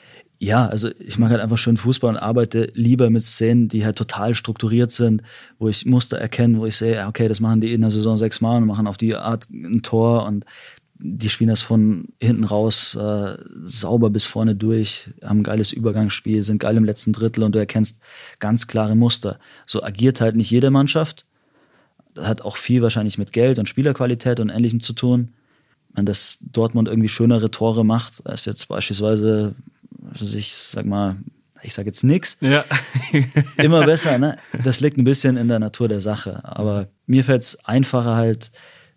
[0.40, 3.98] Ja, also ich mag halt einfach schön Fußball und arbeite lieber mit Szenen, die halt
[3.98, 5.22] total strukturiert sind,
[5.58, 8.62] wo ich Muster erkenne, wo ich sehe, okay, das machen die in der Saison sechsmal
[8.62, 10.44] und machen auf die Art ein Tor und
[11.00, 16.42] die spielen das von hinten raus äh, sauber bis vorne durch, haben ein geiles Übergangsspiel,
[16.42, 18.00] sind geil im letzten Drittel und du erkennst
[18.40, 19.38] ganz klare Muster.
[19.66, 21.24] So agiert halt nicht jede Mannschaft.
[22.14, 25.32] Das hat auch viel wahrscheinlich mit Geld und Spielerqualität und Ähnlichem zu tun.
[25.94, 29.54] Wenn das Dortmund irgendwie schönere Tore macht, als jetzt beispielsweise,
[30.10, 31.16] also ich sag mal,
[31.62, 32.36] ich sag jetzt nix.
[32.40, 32.64] Ja.
[33.56, 34.36] Immer besser, ne?
[34.62, 36.40] Das liegt ein bisschen in der Natur der Sache.
[36.44, 38.50] Aber mir fällt es einfacher halt,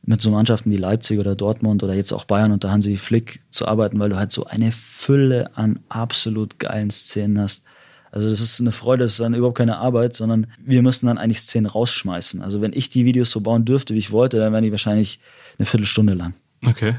[0.04, 3.68] mit so Mannschaften wie Leipzig oder Dortmund oder jetzt auch Bayern unter Hansi Flick zu
[3.68, 7.64] arbeiten, weil du halt so eine Fülle an absolut geilen Szenen hast.
[8.12, 11.18] Also das ist eine Freude, das ist dann überhaupt keine Arbeit, sondern wir müssen dann
[11.18, 12.42] eigentlich Szenen rausschmeißen.
[12.42, 15.20] Also wenn ich die Videos so bauen dürfte, wie ich wollte, dann wären die wahrscheinlich
[15.58, 16.34] eine Viertelstunde lang.
[16.66, 16.96] Okay.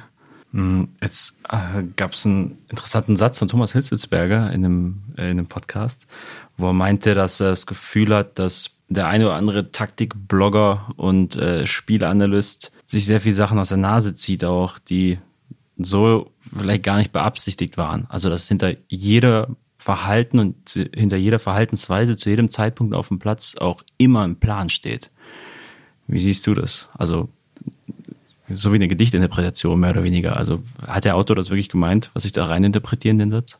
[0.53, 5.39] Hm, jetzt äh, gab es einen interessanten Satz von Thomas Hitzelsberger in einem, äh, in
[5.39, 6.07] einem Podcast,
[6.57, 11.37] wo er meinte, dass er das Gefühl hat, dass der eine oder andere Taktikblogger und
[11.37, 15.19] äh, Spielanalyst sich sehr viele Sachen aus der Nase zieht, auch die
[15.79, 18.05] so vielleicht gar nicht beabsichtigt waren.
[18.11, 23.57] Also dass hinter jeder Verhalten und hinter jeder Verhaltensweise zu jedem Zeitpunkt auf dem Platz
[23.57, 25.11] auch immer ein Plan steht.
[26.07, 26.91] Wie siehst du das?
[26.93, 27.31] Also
[28.51, 30.37] so wie eine Gedichtinterpretation mehr oder weniger.
[30.37, 33.59] Also hat der Autor das wirklich gemeint, was ich da rein interpretiere in den Satz?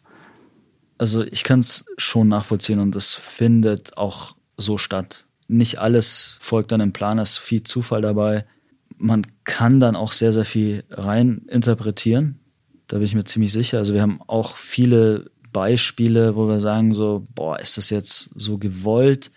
[0.99, 5.25] Also ich kann es schon nachvollziehen und es findet auch so statt.
[5.49, 8.45] Nicht alles folgt dann im Plan, es ist viel Zufall dabei.
[8.99, 12.39] Man kann dann auch sehr, sehr viel rein interpretieren.
[12.89, 13.79] Da bin ich mir ziemlich sicher.
[13.79, 18.59] Also wir haben auch viele Beispiele, wo wir sagen so, boah, ist das jetzt so
[18.59, 19.31] gewollt?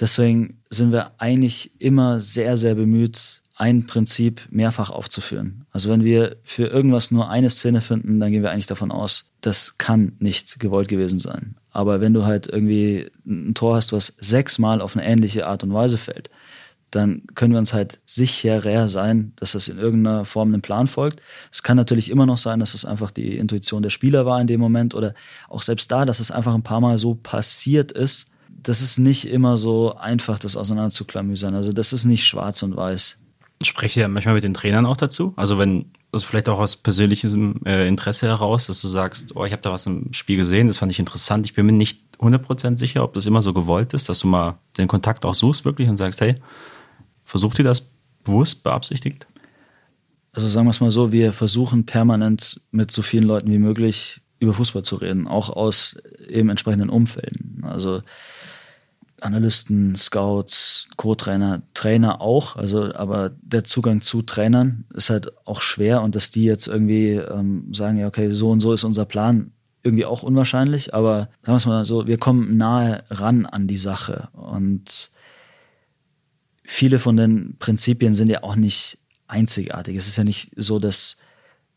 [0.00, 5.66] Deswegen sind wir eigentlich immer sehr, sehr bemüht, ein Prinzip mehrfach aufzuführen.
[5.70, 9.30] Also wenn wir für irgendwas nur eine Szene finden, dann gehen wir eigentlich davon aus,
[9.40, 11.56] das kann nicht gewollt gewesen sein.
[11.70, 15.72] Aber wenn du halt irgendwie ein Tor hast, was sechsmal auf eine ähnliche Art und
[15.72, 16.30] Weise fällt,
[16.92, 21.20] dann können wir uns halt sicherer sein, dass das in irgendeiner Form einem Plan folgt.
[21.50, 24.46] Es kann natürlich immer noch sein, dass es einfach die Intuition der Spieler war in
[24.46, 25.14] dem Moment oder
[25.48, 28.30] auch selbst da, dass es einfach ein paar Mal so passiert ist.
[28.62, 31.54] Das ist nicht immer so einfach, das auseinanderzuklamüsern.
[31.54, 33.18] Also das ist nicht schwarz und weiß.
[33.64, 35.32] Spreche ja manchmal mit den Trainern auch dazu.
[35.36, 39.52] Also wenn, also vielleicht auch aus persönlichem äh, Interesse heraus, dass du sagst, oh, ich
[39.52, 41.46] habe da was im Spiel gesehen, das fand ich interessant.
[41.46, 44.58] Ich bin mir nicht 100% sicher, ob das immer so gewollt ist, dass du mal
[44.76, 46.36] den Kontakt auch suchst wirklich und sagst, hey,
[47.24, 47.86] versucht ihr das
[48.24, 49.26] bewusst, beabsichtigt?
[50.32, 54.22] Also sagen wir es mal so, wir versuchen permanent mit so vielen Leuten wie möglich
[54.38, 55.96] über Fußball zu reden, auch aus
[56.28, 57.64] eben entsprechenden Umfelden.
[57.64, 58.02] Also
[59.20, 66.02] Analysten, Scouts, Co-Trainer, Trainer auch, also aber der Zugang zu Trainern ist halt auch schwer
[66.02, 69.52] und dass die jetzt irgendwie ähm, sagen, ja, okay, so und so ist unser Plan,
[69.84, 73.76] irgendwie auch unwahrscheinlich, aber sagen wir es mal so, wir kommen nahe ran an die
[73.76, 75.11] Sache und
[76.64, 79.96] viele von den Prinzipien sind ja auch nicht einzigartig.
[79.96, 81.16] Es ist ja nicht so, dass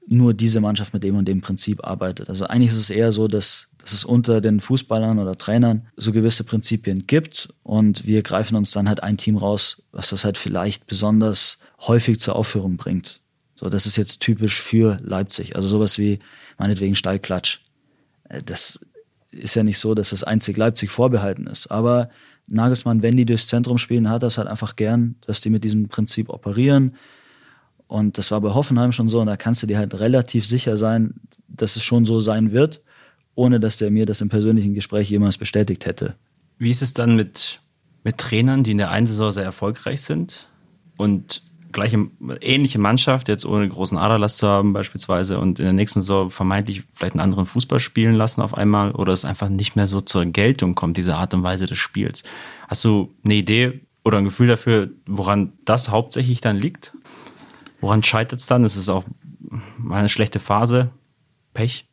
[0.07, 2.29] nur diese Mannschaft mit dem und dem Prinzip arbeitet.
[2.29, 6.11] Also eigentlich ist es eher so, dass, dass es unter den Fußballern oder Trainern so
[6.11, 10.37] gewisse Prinzipien gibt und wir greifen uns dann halt ein Team raus, was das halt
[10.37, 13.21] vielleicht besonders häufig zur Aufführung bringt.
[13.55, 15.55] So, das ist jetzt typisch für Leipzig.
[15.55, 16.19] Also sowas wie
[16.57, 17.61] meinetwegen Steilklatsch.
[18.29, 18.85] Äh, das
[19.31, 21.67] ist ja nicht so, dass das einzig Leipzig vorbehalten ist.
[21.67, 22.09] Aber
[22.47, 25.87] Nagelsmann, wenn die durchs Zentrum spielen, hat das halt einfach gern, dass die mit diesem
[25.87, 26.95] Prinzip operieren
[27.87, 30.77] und das war bei Hoffenheim schon so, und da kannst du dir halt relativ sicher
[30.77, 31.13] sein,
[31.47, 32.81] dass es schon so sein wird,
[33.35, 36.15] ohne dass der mir das im persönlichen Gespräch jemals bestätigt hätte.
[36.57, 37.61] Wie ist es dann mit,
[38.03, 40.47] mit Trainern, die in der einen Saison sehr erfolgreich sind
[40.97, 41.43] und
[41.75, 42.07] gleiche,
[42.41, 46.83] ähnliche Mannschaft, jetzt ohne großen Aderlass zu haben beispielsweise und in der nächsten Saison vermeintlich
[46.93, 50.25] vielleicht einen anderen Fußball spielen lassen auf einmal oder es einfach nicht mehr so zur
[50.25, 52.23] Geltung kommt, diese Art und Weise des Spiels.
[52.67, 56.93] Hast du eine Idee oder ein Gefühl dafür, woran das hauptsächlich dann liegt?
[57.81, 58.63] Woran scheitert es dann?
[58.63, 59.03] Ist es auch
[59.77, 60.91] mal eine schlechte Phase?
[61.53, 61.87] Pech?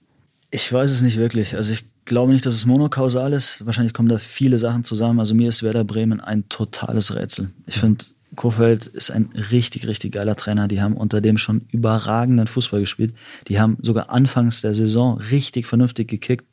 [0.53, 1.57] Ich weiß es nicht wirklich.
[1.57, 3.67] Also ich glaube nicht, dass es monokausal ist.
[3.67, 5.19] Wahrscheinlich kommen da viele Sachen zusammen.
[5.19, 7.51] Also mir ist Werder Bremen ein totales Rätsel.
[7.67, 8.05] Ich finde,
[8.37, 10.69] Kofeld ist ein richtig, richtig geiler Trainer.
[10.69, 13.15] Die haben unter dem schon überragenden Fußball gespielt.
[13.49, 16.47] Die haben sogar anfangs der Saison richtig vernünftig gekickt.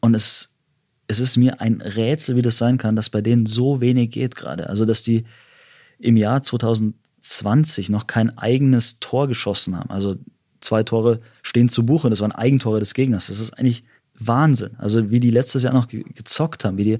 [0.00, 0.54] Und es,
[1.06, 4.34] es ist mir ein Rätsel, wie das sein kann, dass bei denen so wenig geht
[4.34, 4.68] gerade.
[4.68, 5.24] Also, dass die
[5.98, 9.90] im Jahr 2000 20 noch kein eigenes Tor geschossen haben.
[9.90, 10.16] Also
[10.60, 13.26] zwei Tore stehen zu Buche, das waren Eigentore des Gegners.
[13.26, 13.84] Das ist eigentlich
[14.18, 14.76] Wahnsinn.
[14.78, 16.98] Also wie die letztes Jahr noch gezockt haben, wie die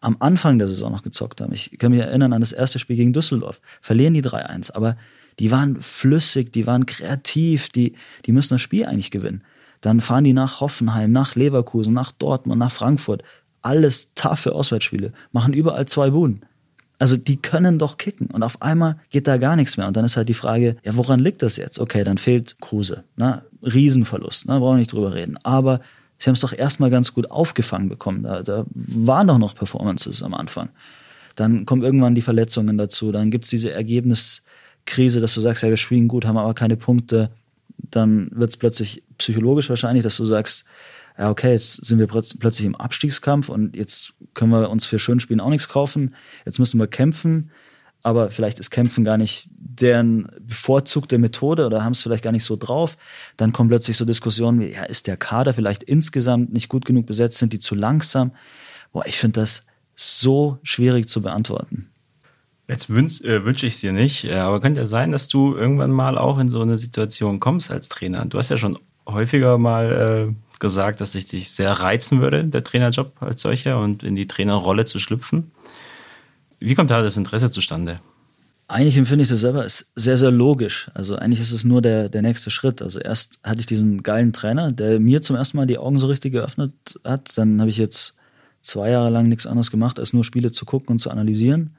[0.00, 1.52] am Anfang der Saison noch gezockt haben.
[1.52, 3.60] Ich kann mich erinnern an das erste Spiel gegen Düsseldorf.
[3.80, 4.96] Verlieren die 3-1, aber
[5.38, 9.42] die waren flüssig, die waren kreativ, die, die müssen das Spiel eigentlich gewinnen.
[9.80, 13.22] Dann fahren die nach Hoffenheim, nach Leverkusen, nach Dortmund, nach Frankfurt.
[13.62, 16.42] Alles taffe Auswärtsspiele, machen überall zwei Buden.
[16.98, 19.86] Also die können doch kicken und auf einmal geht da gar nichts mehr.
[19.86, 21.78] Und dann ist halt die Frage, ja, woran liegt das jetzt?
[21.78, 23.04] Okay, dann fehlt Kruse.
[23.16, 23.44] Ne?
[23.62, 24.58] Riesenverlust, ne?
[24.58, 25.36] brauchen wir nicht drüber reden.
[25.42, 25.80] Aber
[26.18, 28.22] sie haben es doch erstmal ganz gut aufgefangen bekommen.
[28.22, 30.70] Da, da waren doch noch Performances am Anfang.
[31.34, 33.12] Dann kommen irgendwann die Verletzungen dazu.
[33.12, 37.30] Dann gibt's diese Ergebniskrise, dass du sagst, ja, wir spielen gut, haben aber keine Punkte.
[37.78, 40.64] Dann wird's plötzlich psychologisch wahrscheinlich, dass du sagst,
[41.18, 45.40] ja, okay, jetzt sind wir plötzlich im Abstiegskampf und jetzt können wir uns für Schönspielen
[45.40, 46.14] auch nichts kaufen.
[46.44, 47.50] Jetzt müssen wir kämpfen,
[48.06, 52.44] aber vielleicht ist Kämpfen gar nicht deren bevorzugte Methode oder haben es vielleicht gar nicht
[52.44, 52.96] so drauf.
[53.36, 57.06] Dann kommen plötzlich so Diskussionen wie, ja, ist der Kader vielleicht insgesamt nicht gut genug
[57.06, 58.30] besetzt, sind die zu langsam?
[58.92, 59.66] Boah, ich finde das
[59.96, 61.88] so schwierig zu beantworten.
[62.68, 65.56] Jetzt wünsch, äh, wünsche ich es dir nicht, äh, aber könnte ja sein, dass du
[65.56, 68.24] irgendwann mal auch in so eine Situation kommst als Trainer.
[68.26, 72.62] Du hast ja schon häufiger mal äh, gesagt, dass ich dich sehr reizen würde, der
[72.62, 75.50] Trainerjob als solcher und in die Trainerrolle zu schlüpfen.
[76.66, 78.00] Wie kommt da das Interesse zustande?
[78.66, 80.90] Eigentlich empfinde ich das selber als sehr, sehr logisch.
[80.94, 82.82] Also eigentlich ist es nur der, der nächste Schritt.
[82.82, 86.08] Also erst hatte ich diesen geilen Trainer, der mir zum ersten Mal die Augen so
[86.08, 86.72] richtig geöffnet
[87.04, 87.38] hat.
[87.38, 88.16] Dann habe ich jetzt
[88.62, 91.76] zwei Jahre lang nichts anderes gemacht, als nur Spiele zu gucken und zu analysieren.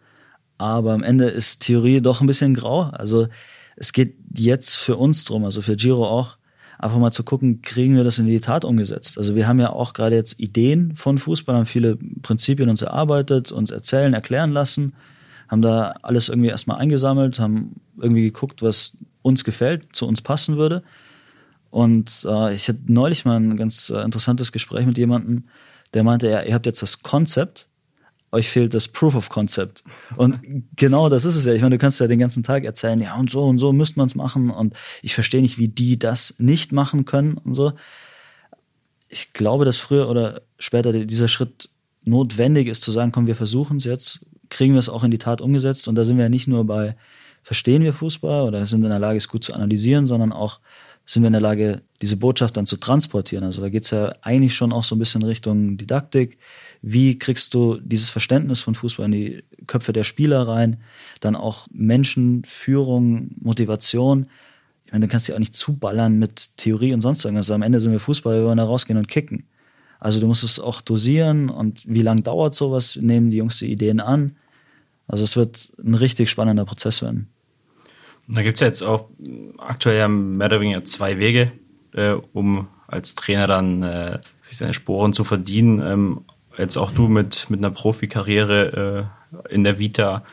[0.58, 2.84] Aber am Ende ist Theorie doch ein bisschen grau.
[2.84, 3.28] Also
[3.76, 6.38] es geht jetzt für uns drum, also für Giro auch,
[6.80, 9.18] einfach mal zu gucken, kriegen wir das in die Tat umgesetzt.
[9.18, 13.52] Also wir haben ja auch gerade jetzt Ideen von Fußball, haben viele Prinzipien uns erarbeitet,
[13.52, 14.94] uns erzählen, erklären lassen,
[15.48, 20.58] haben da alles irgendwie erstmal eingesammelt, haben irgendwie geguckt, was uns gefällt, zu uns passen
[20.58, 20.84] würde.
[21.70, 25.46] Und äh, ich hatte neulich mal ein ganz äh, interessantes Gespräch mit jemandem,
[25.94, 27.68] der meinte, ja, ihr habt jetzt das Konzept,
[28.32, 29.84] euch fehlt das Proof of Concept.
[30.16, 30.40] Und
[30.76, 31.54] genau das ist es ja.
[31.54, 34.00] Ich meine, du kannst ja den ganzen Tag erzählen, ja, und so und so müsste
[34.00, 34.50] man es machen.
[34.50, 37.74] Und ich verstehe nicht, wie die das nicht machen können und so.
[39.08, 41.70] Ich glaube, dass früher oder später dieser Schritt
[42.04, 45.18] notwendig ist, zu sagen, komm, wir versuchen es jetzt, kriegen wir es auch in die
[45.18, 45.88] Tat umgesetzt.
[45.88, 46.98] Und da sind wir ja nicht nur bei,
[47.44, 50.60] verstehen wir Fußball oder sind in der Lage, es gut zu analysieren, sondern auch
[51.06, 53.46] sind wir in der Lage, diese Botschaft dann zu transportieren.
[53.46, 56.38] Also da geht es ja eigentlich schon auch so ein bisschen Richtung Didaktik
[56.92, 60.78] wie kriegst du dieses Verständnis von Fußball in die Köpfe der Spieler rein?
[61.20, 64.28] Dann auch Menschen, Führung, Motivation.
[64.86, 67.52] Ich meine, du kannst ja auch nicht zuballern mit Theorie und sonst irgendwas.
[67.52, 69.48] Am Ende sind wir Fußball, wir wollen da rausgehen und kicken.
[70.00, 72.96] Also du musst es auch dosieren und wie lange dauert sowas?
[72.96, 74.38] Nehmen die Jungs die Ideen an?
[75.08, 77.28] Also es wird ein richtig spannender Prozess werden.
[78.28, 79.10] Da gibt es ja jetzt auch
[79.58, 81.52] aktuell ja mehr oder weniger zwei Wege,
[81.94, 85.82] äh, um als Trainer dann äh, sich seine Sporen zu verdienen.
[85.82, 86.22] Ähm,
[86.58, 89.10] jetzt auch du mit, mit einer Profikarriere
[89.50, 90.24] äh, in der Vita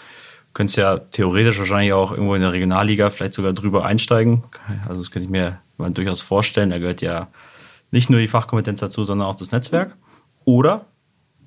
[0.55, 4.45] könntest ja theoretisch wahrscheinlich auch irgendwo in der Regionalliga vielleicht sogar drüber einsteigen.
[4.89, 6.71] Also das könnte ich mir mal durchaus vorstellen.
[6.71, 7.29] Da gehört ja
[7.91, 9.97] nicht nur die Fachkompetenz dazu, sondern auch das Netzwerk.
[10.45, 10.87] Oder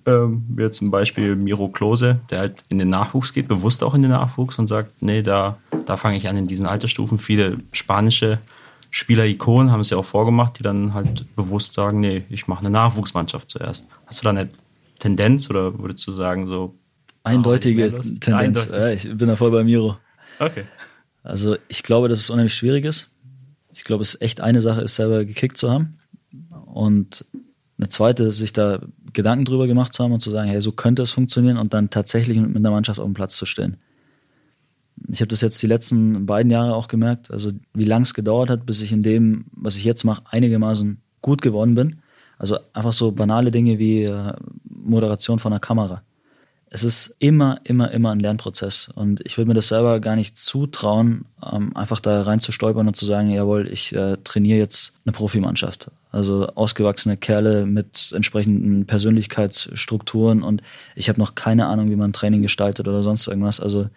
[0.06, 4.02] ähm, wie zum Beispiel Miro Klose, der halt in den Nachwuchs geht, bewusst auch in
[4.02, 7.18] den Nachwuchs und sagt, nee, da, da fange ich an in diesen Altersstufen.
[7.18, 8.40] Viele spanische
[8.90, 12.70] Spieler-Ikonen haben es ja auch vorgemacht, die dann halt bewusst sagen, nee, ich mache eine
[12.70, 13.88] Nachwuchsmannschaft zuerst.
[14.06, 14.50] Hast du da eine
[15.00, 16.78] Tendenz oder würdest du sagen, so
[17.24, 17.90] eindeutige
[18.20, 18.70] Tendenz?
[18.70, 18.72] Eindeutig.
[18.72, 19.98] Ja, ich bin da voll bei Miro.
[20.40, 20.66] Okay.
[21.24, 23.12] Also ich glaube, dass es unheimlich schwierig ist.
[23.74, 25.98] Ich glaube, es ist echt eine Sache ist, selber gekickt zu haben.
[26.66, 27.26] Und
[27.78, 28.82] eine zweite, sich da
[29.14, 31.90] Gedanken drüber gemacht zu haben und zu sagen, hey, so könnte es funktionieren und dann
[31.90, 33.78] tatsächlich mit der Mannschaft auf dem Platz zu stehen.
[35.10, 38.50] Ich habe das jetzt die letzten beiden Jahre auch gemerkt, also wie lang es gedauert
[38.50, 41.98] hat, bis ich in dem, was ich jetzt mache, einigermaßen gut geworden bin.
[42.38, 44.34] Also einfach so banale Dinge wie äh,
[44.64, 46.02] Moderation von der Kamera
[46.70, 48.90] es ist immer, immer, immer ein Lernprozess.
[48.94, 52.88] Und ich würde mir das selber gar nicht zutrauen, ähm, einfach da rein zu stolpern
[52.88, 55.90] und zu sagen, jawohl, ich äh, trainiere jetzt eine Profimannschaft.
[56.12, 60.62] Also ausgewachsene Kerle mit entsprechenden Persönlichkeitsstrukturen und
[60.96, 63.60] ich habe noch keine Ahnung, wie man Training gestaltet oder sonst irgendwas.
[63.60, 63.90] Also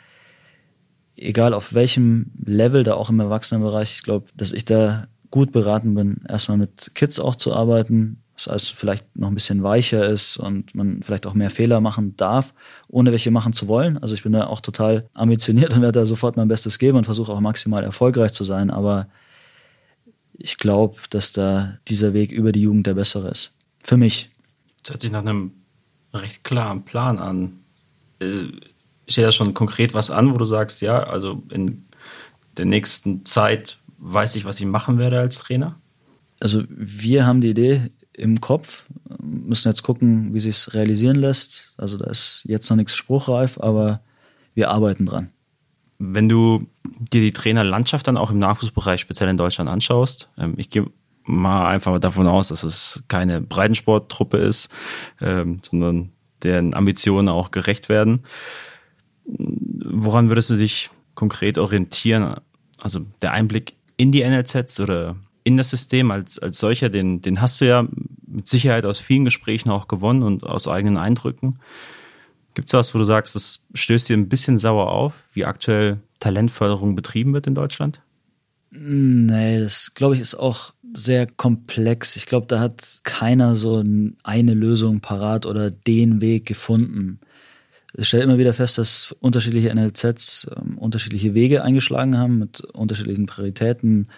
[1.17, 5.95] egal auf welchem Level, da auch im Erwachsenenbereich, ich glaube, dass ich da gut beraten
[5.95, 10.37] bin, erstmal mit Kids auch zu arbeiten, das heißt, vielleicht noch ein bisschen weicher ist
[10.39, 12.55] und man vielleicht auch mehr Fehler machen darf,
[12.89, 13.99] ohne welche machen zu wollen.
[13.99, 17.05] Also ich bin da auch total ambitioniert und werde da sofort mein Bestes geben und
[17.05, 18.71] versuche auch maximal erfolgreich zu sein.
[18.71, 19.09] Aber
[20.33, 23.53] ich glaube, dass da dieser Weg über die Jugend der bessere ist.
[23.83, 24.31] Für mich.
[24.83, 25.53] Das hört sich nach einem
[26.15, 27.61] recht klaren Plan an.
[28.21, 28.47] Äh,
[29.07, 31.85] steht da schon konkret was an, wo du sagst, ja, also in
[32.57, 35.77] der nächsten Zeit weiß ich, was ich machen werde als Trainer?
[36.41, 38.87] Also wir haben die Idee, im Kopf.
[39.23, 41.75] Müssen jetzt gucken, wie sich es realisieren lässt.
[41.79, 44.01] Also da ist jetzt noch nichts spruchreif, aber
[44.55, 45.31] wir arbeiten dran.
[45.99, 46.67] Wenn du
[46.99, 50.87] dir die Trainerlandschaft dann auch im Nachwuchsbereich speziell in Deutschland anschaust, ähm, ich gehe
[51.25, 54.71] mal einfach davon aus, dass es keine Breitensporttruppe ist,
[55.21, 56.11] ähm, sondern
[56.43, 58.23] deren Ambitionen auch gerecht werden.
[59.25, 62.37] Woran würdest du dich konkret orientieren?
[62.81, 65.17] Also der Einblick in die NLZs oder
[65.51, 67.87] in das System als, als solcher, den, den hast du ja
[68.27, 71.59] mit Sicherheit aus vielen Gesprächen auch gewonnen und aus eigenen Eindrücken.
[72.55, 75.99] Gibt es was, wo du sagst, das stößt dir ein bisschen sauer auf, wie aktuell
[76.21, 78.01] Talentförderung betrieben wird in Deutschland?
[78.71, 82.17] Nee, das glaube ich ist auch sehr komplex.
[82.17, 83.83] Ich glaube, da hat keiner so
[84.23, 87.21] eine Lösung parat oder den Weg gefunden.
[87.97, 93.27] Ich stelle immer wieder fest, dass unterschiedliche NLZs ähm, unterschiedliche Wege eingeschlagen haben mit unterschiedlichen
[93.27, 94.09] Prioritäten,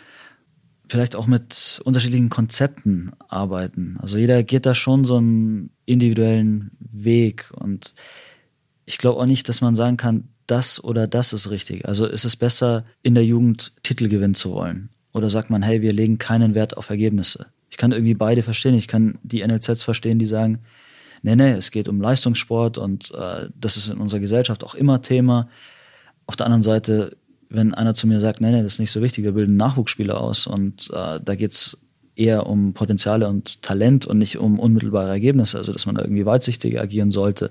[0.92, 3.96] vielleicht auch mit unterschiedlichen Konzepten arbeiten.
[4.00, 7.94] Also jeder geht da schon so einen individuellen Weg und
[8.84, 11.88] ich glaube auch nicht, dass man sagen kann, das oder das ist richtig.
[11.88, 14.90] Also ist es besser, in der Jugend Titel gewinnen zu wollen?
[15.14, 17.46] Oder sagt man, hey, wir legen keinen Wert auf Ergebnisse?
[17.70, 18.74] Ich kann irgendwie beide verstehen.
[18.74, 20.58] Ich kann die NLZs verstehen, die sagen,
[21.22, 25.00] nee, nee, es geht um Leistungssport und äh, das ist in unserer Gesellschaft auch immer
[25.00, 25.48] Thema.
[26.26, 27.16] Auf der anderen Seite
[27.52, 30.20] wenn einer zu mir sagt, nee, nee, das ist nicht so wichtig, wir bilden Nachwuchsspieler
[30.20, 31.78] aus und äh, da geht's
[32.14, 36.26] eher um Potenziale und Talent und nicht um unmittelbare Ergebnisse, also dass man da irgendwie
[36.26, 37.50] weitsichtiger agieren sollte,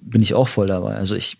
[0.00, 0.94] bin ich auch voll dabei.
[0.94, 1.38] Also ich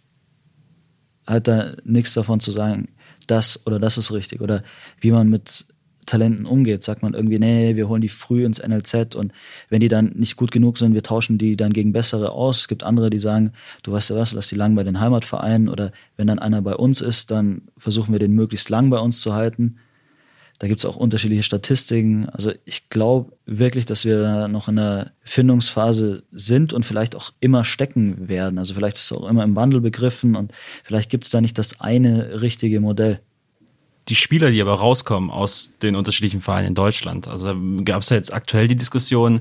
[1.26, 2.88] halte da nichts davon zu sagen,
[3.26, 4.64] das oder das ist richtig oder
[5.00, 5.66] wie man mit
[6.10, 6.82] Talenten umgeht.
[6.82, 9.32] Sagt man irgendwie, nee, wir holen die früh ins NLZ und
[9.68, 12.60] wenn die dann nicht gut genug sind, wir tauschen die dann gegen bessere aus.
[12.60, 13.52] Es gibt andere, die sagen,
[13.82, 16.74] du weißt ja was, lass die lang bei den Heimatvereinen oder wenn dann einer bei
[16.74, 19.76] uns ist, dann versuchen wir den möglichst lang bei uns zu halten.
[20.58, 22.28] Da gibt es auch unterschiedliche Statistiken.
[22.28, 27.64] Also ich glaube wirklich, dass wir noch in einer Findungsphase sind und vielleicht auch immer
[27.64, 28.58] stecken werden.
[28.58, 30.52] Also vielleicht ist es auch immer im Wandel begriffen und
[30.84, 33.20] vielleicht gibt es da nicht das eine richtige Modell
[34.10, 37.28] die Spieler, die aber rauskommen aus den unterschiedlichen Vereinen in Deutschland.
[37.28, 37.54] Also
[37.84, 39.40] gab es ja jetzt aktuell die Diskussion,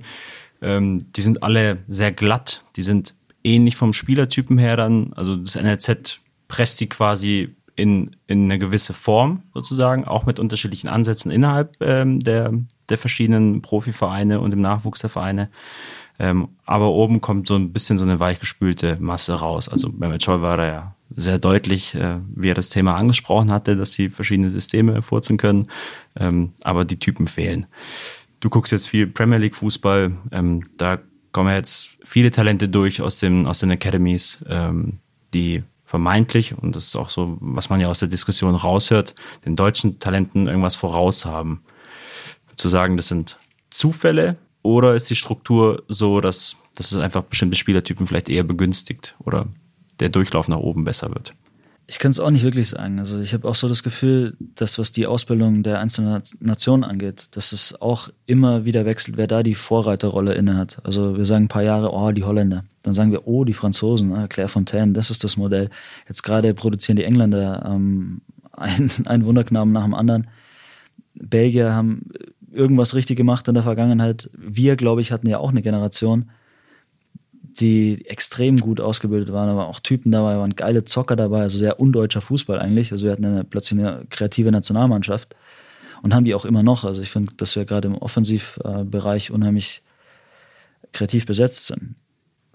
[0.62, 5.14] ähm, die sind alle sehr glatt, die sind ähnlich vom Spielertypen her dann.
[5.14, 10.90] Also das NLZ presst die quasi in, in eine gewisse Form sozusagen, auch mit unterschiedlichen
[10.90, 12.54] Ansätzen innerhalb ähm, der,
[12.90, 15.50] der verschiedenen Profivereine und im Nachwuchs der Vereine.
[16.20, 19.70] Ähm, aber oben kommt so ein bisschen so eine weichgespülte Masse raus.
[19.70, 23.76] Also Mehmet Scholl war da ja sehr deutlich, äh, wie er das Thema angesprochen hatte,
[23.76, 25.68] dass sie verschiedene Systeme furzen können,
[26.18, 27.68] ähm, aber die Typen fehlen.
[28.42, 31.00] Du guckst jetzt viel Premier League Fußball, ähm, da
[31.32, 35.00] kommen jetzt viele Talente durch aus, den aus den Academies, ähm,
[35.34, 39.16] die vermeintlich, und das ist auch so, was man ja aus der Diskussion raushört,
[39.46, 41.64] den deutschen Talenten irgendwas voraus haben.
[42.56, 43.40] Zu sagen, das sind
[43.72, 49.16] Zufälle oder ist die Struktur so, dass, dass es einfach bestimmte Spielertypen vielleicht eher begünstigt
[49.24, 49.48] oder
[50.00, 51.34] der Durchlauf nach oben besser wird?
[51.88, 53.00] Ich kann es auch nicht wirklich sagen.
[53.00, 57.30] Also ich habe auch so das Gefühl, dass was die Ausbildung der einzelnen Nationen angeht,
[57.32, 60.86] dass es auch immer wieder wechselt, wer da die Vorreiterrolle inne hat.
[60.86, 62.64] Also wir sagen ein paar Jahre, oh, die Holländer.
[62.84, 65.72] Dann sagen wir, oh, die Franzosen, ah, Claire Fontaine, das ist das Modell.
[66.08, 70.28] Jetzt gerade produzieren die Engländer ähm, einen, einen Wunderknaben nach dem anderen.
[71.16, 72.12] Belgier haben
[72.52, 74.30] irgendwas richtig gemacht in der Vergangenheit.
[74.34, 76.30] Wir, glaube ich, hatten ja auch eine Generation,
[77.60, 81.80] die extrem gut ausgebildet waren, aber auch Typen dabei, waren geile Zocker dabei, also sehr
[81.80, 82.92] undeutscher Fußball eigentlich.
[82.92, 85.36] Also wir hatten eine, plötzlich eine kreative Nationalmannschaft
[86.02, 86.86] und haben die auch immer noch.
[86.86, 89.82] Also ich finde, dass wir gerade im Offensivbereich unheimlich
[90.92, 91.96] kreativ besetzt sind.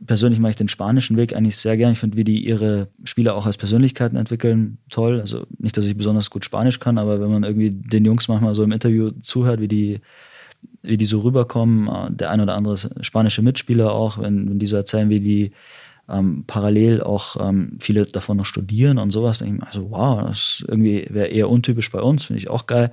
[0.06, 1.92] Persönlich mache ich den spanischen Weg eigentlich sehr gern.
[1.92, 5.20] Ich finde, wie die ihre Spieler auch als Persönlichkeiten entwickeln, toll.
[5.20, 8.54] Also nicht, dass ich besonders gut Spanisch kann, aber wenn man irgendwie den Jungs manchmal
[8.54, 10.00] so im Interview zuhört, wie die
[10.82, 11.88] wie die so rüberkommen.
[11.88, 15.52] Äh, der ein oder andere spanische Mitspieler auch, wenn, wenn die so erzählen, wie die
[16.08, 20.26] ähm, parallel auch ähm, viele davon noch studieren und sowas, denke ich mir, also wow,
[20.26, 22.92] das irgendwie wäre eher untypisch bei uns, finde ich auch geil.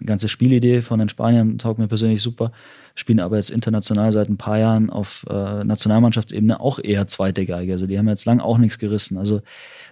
[0.00, 2.52] Die ganze Spielidee von den Spaniern taugt mir persönlich super.
[2.98, 7.72] Spielen aber jetzt international seit ein paar Jahren auf äh, Nationalmannschaftsebene auch eher zweite Geige.
[7.72, 9.18] Also die haben jetzt lang auch nichts gerissen.
[9.18, 9.42] Also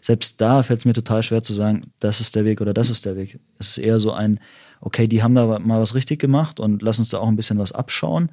[0.00, 2.88] selbst da fällt es mir total schwer zu sagen, das ist der Weg oder das
[2.88, 3.38] ist der Weg.
[3.58, 4.40] Es ist eher so ein,
[4.80, 7.58] okay, die haben da mal was richtig gemacht und lass uns da auch ein bisschen
[7.58, 8.30] was abschauen.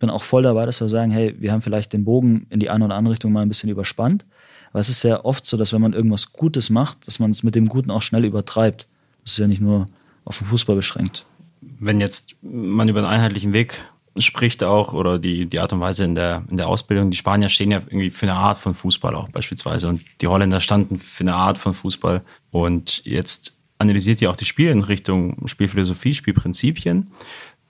[0.00, 2.68] Bin auch voll dabei, dass wir sagen, hey, wir haben vielleicht den Bogen in die
[2.68, 4.26] eine oder andere Richtung mal ein bisschen überspannt.
[4.70, 7.44] Aber es ist sehr oft so, dass wenn man irgendwas Gutes macht, dass man es
[7.44, 8.88] mit dem Guten auch schnell übertreibt.
[9.22, 9.86] Das ist ja nicht nur
[10.24, 11.26] auf den Fußball beschränkt.
[11.60, 13.78] Wenn jetzt man über einen einheitlichen Weg
[14.20, 17.10] spricht auch oder die, die Art und Weise in der, in der Ausbildung.
[17.10, 20.60] Die Spanier stehen ja irgendwie für eine Art von Fußball auch beispielsweise und die Holländer
[20.60, 25.46] standen für eine Art von Fußball und jetzt analysiert ja auch die Spiele in Richtung
[25.46, 27.10] Spielphilosophie, Spielprinzipien.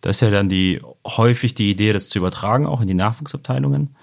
[0.00, 3.96] Da ist ja dann die häufig die Idee, das zu übertragen, auch in die Nachwuchsabteilungen.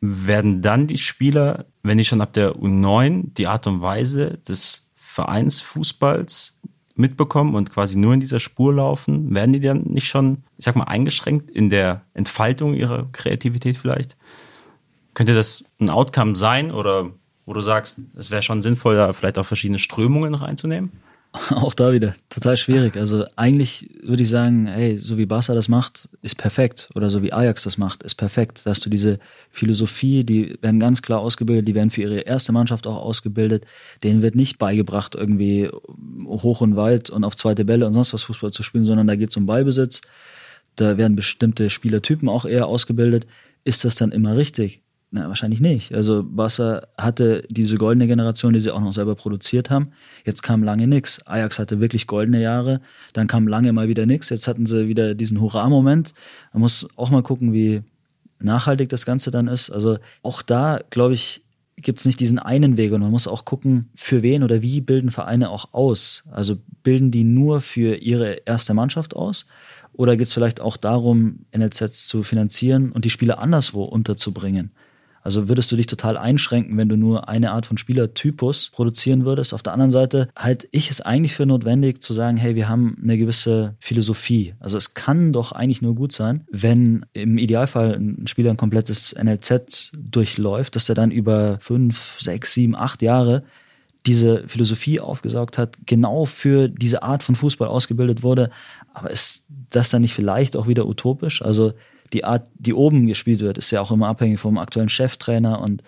[0.00, 4.90] Werden dann die Spieler, wenn die schon ab der U9 die Art und Weise des
[4.96, 6.58] Vereinsfußballs
[6.94, 10.76] mitbekommen und quasi nur in dieser Spur laufen, werden die dann nicht schon, ich sag
[10.76, 14.16] mal, eingeschränkt in der Entfaltung ihrer Kreativität vielleicht?
[15.14, 17.10] Könnte das ein Outcome sein oder
[17.44, 20.92] wo du sagst, es wäre schon sinnvoll, da vielleicht auch verschiedene Strömungen reinzunehmen?
[21.50, 22.96] Auch da wieder total schwierig.
[22.96, 26.90] Also eigentlich würde ich sagen, hey, so wie Barca das macht, ist perfekt.
[26.94, 28.60] Oder so wie Ajax das macht, ist perfekt.
[28.64, 29.18] Da hast du diese
[29.50, 33.64] Philosophie, die werden ganz klar ausgebildet, die werden für ihre erste Mannschaft auch ausgebildet.
[34.02, 35.70] Denen wird nicht beigebracht, irgendwie
[36.26, 39.16] hoch und weit und auf zweite Bälle und sonst was Fußball zu spielen, sondern da
[39.16, 40.02] geht es um Beibesitz.
[40.76, 43.26] Da werden bestimmte Spielertypen auch eher ausgebildet.
[43.64, 44.82] Ist das dann immer richtig?
[45.14, 45.92] Na, wahrscheinlich nicht.
[45.92, 49.90] Also Barca hatte diese goldene Generation, die sie auch noch selber produziert haben.
[50.24, 51.20] Jetzt kam lange nichts.
[51.26, 52.80] Ajax hatte wirklich goldene Jahre,
[53.12, 54.30] dann kam lange mal wieder nichts.
[54.30, 56.14] Jetzt hatten sie wieder diesen Hurra-Moment.
[56.54, 57.82] Man muss auch mal gucken, wie
[58.38, 59.68] nachhaltig das Ganze dann ist.
[59.68, 61.42] Also auch da, glaube ich,
[61.76, 64.80] gibt es nicht diesen einen Weg und man muss auch gucken, für wen oder wie
[64.80, 66.22] bilden Vereine auch aus.
[66.30, 69.44] Also bilden die nur für ihre erste Mannschaft aus
[69.92, 74.70] oder geht es vielleicht auch darum, NLZs zu finanzieren und die Spieler anderswo unterzubringen?
[75.22, 79.54] Also würdest du dich total einschränken, wenn du nur eine Art von Spielertypus produzieren würdest.
[79.54, 82.98] Auf der anderen Seite halte ich es eigentlich für notwendig zu sagen, hey, wir haben
[83.02, 84.54] eine gewisse Philosophie.
[84.60, 89.14] Also es kann doch eigentlich nur gut sein, wenn im Idealfall ein Spieler ein komplettes
[89.14, 93.44] NLZ durchläuft, dass er dann über fünf, sechs, sieben, acht Jahre
[94.06, 98.50] diese Philosophie aufgesaugt hat, genau für diese Art von Fußball ausgebildet wurde.
[98.94, 101.42] Aber ist das dann nicht vielleicht auch wieder utopisch?
[101.42, 101.72] Also
[102.12, 105.82] die Art, die oben gespielt wird, ist ja auch immer abhängig vom aktuellen Cheftrainer und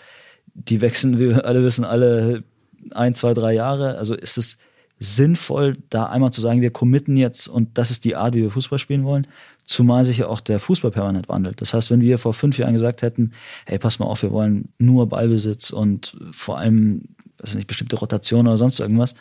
[0.55, 2.45] die wechseln, wie wir alle wissen, alle
[2.93, 3.99] ein, zwei, drei Jahre.
[3.99, 4.59] Also ist es
[4.99, 8.51] sinnvoll, da einmal zu sagen, wir committen jetzt und das ist die Art, wie wir
[8.51, 9.27] Fußball spielen wollen,
[9.64, 11.61] zumal sich ja auch der Fußball permanent wandelt.
[11.61, 13.33] Das heißt, wenn wir vor fünf Jahren gesagt hätten,
[13.66, 17.03] hey, pass mal auf, wir wollen nur Ballbesitz und vor allem,
[17.37, 19.14] das ist nicht bestimmte Rotation oder sonst irgendwas,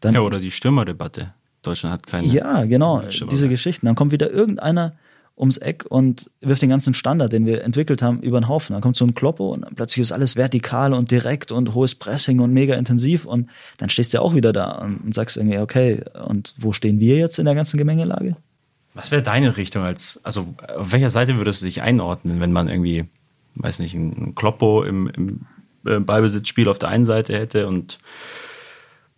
[0.00, 0.14] dann.
[0.14, 1.34] Ja, oder die Stürmerdebatte.
[1.62, 2.26] Deutschland hat keine.
[2.28, 3.86] Ja, genau, diese Geschichten.
[3.86, 4.94] Dann kommt wieder irgendeiner,
[5.38, 8.72] ums Eck und wirft den ganzen Standard, den wir entwickelt haben, über den Haufen.
[8.72, 12.40] Dann kommt so ein Kloppo und plötzlich ist alles vertikal und direkt und hohes Pressing
[12.40, 16.54] und mega intensiv und dann stehst du auch wieder da und sagst irgendwie, okay, und
[16.58, 18.36] wo stehen wir jetzt in der ganzen Gemengelage?
[18.94, 22.68] Was wäre deine Richtung als, also auf welcher Seite würdest du dich einordnen, wenn man
[22.68, 23.04] irgendwie,
[23.54, 25.46] weiß nicht, ein Kloppo im, im
[25.86, 28.00] äh, Ballbesitzspiel auf der einen Seite hätte und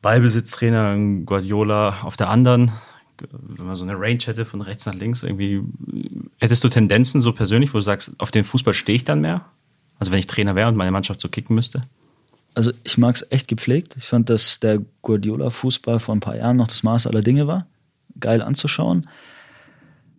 [0.02, 2.72] Ballbesitztrainer Guardiola auf der anderen?
[3.30, 5.62] Wenn man so eine Range hätte von rechts nach links, irgendwie,
[6.38, 9.44] hättest du Tendenzen so persönlich, wo du sagst, auf den Fußball stehe ich dann mehr?
[9.98, 11.82] Also wenn ich Trainer wäre und meine Mannschaft so kicken müsste?
[12.54, 13.96] Also ich mag es echt gepflegt.
[13.96, 17.66] Ich fand, dass der Guardiola-Fußball vor ein paar Jahren noch das Maß aller Dinge war.
[18.18, 19.06] Geil anzuschauen.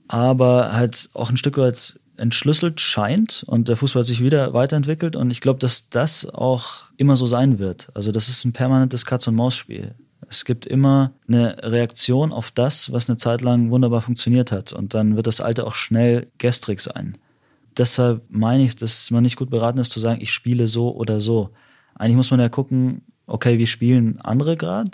[0.07, 5.31] Aber halt auch ein Stück weit entschlüsselt scheint und der Fußball sich wieder weiterentwickelt und
[5.31, 7.89] ich glaube, dass das auch immer so sein wird.
[7.95, 9.95] Also das ist ein permanentes Katz-und-Maus-Spiel.
[10.31, 14.93] Es gibt immer eine Reaktion auf das, was eine Zeit lang wunderbar funktioniert hat und
[14.93, 17.17] dann wird das Alte auch schnell gestrig sein.
[17.75, 21.19] Deshalb meine ich, dass man nicht gut beraten ist zu sagen, ich spiele so oder
[21.19, 21.49] so.
[21.95, 24.91] Eigentlich muss man ja gucken, okay, wie spielen andere gerade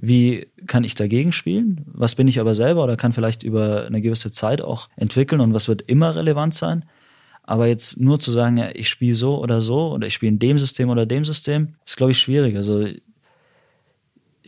[0.00, 1.84] wie kann ich dagegen spielen?
[1.86, 5.52] Was bin ich aber selber oder kann vielleicht über eine gewisse Zeit auch entwickeln und
[5.52, 6.84] was wird immer relevant sein?
[7.42, 10.38] Aber jetzt nur zu sagen, ja, ich spiele so oder so oder ich spiele in
[10.38, 12.56] dem System oder dem System, ist, glaube ich, schwierig.
[12.56, 12.86] Also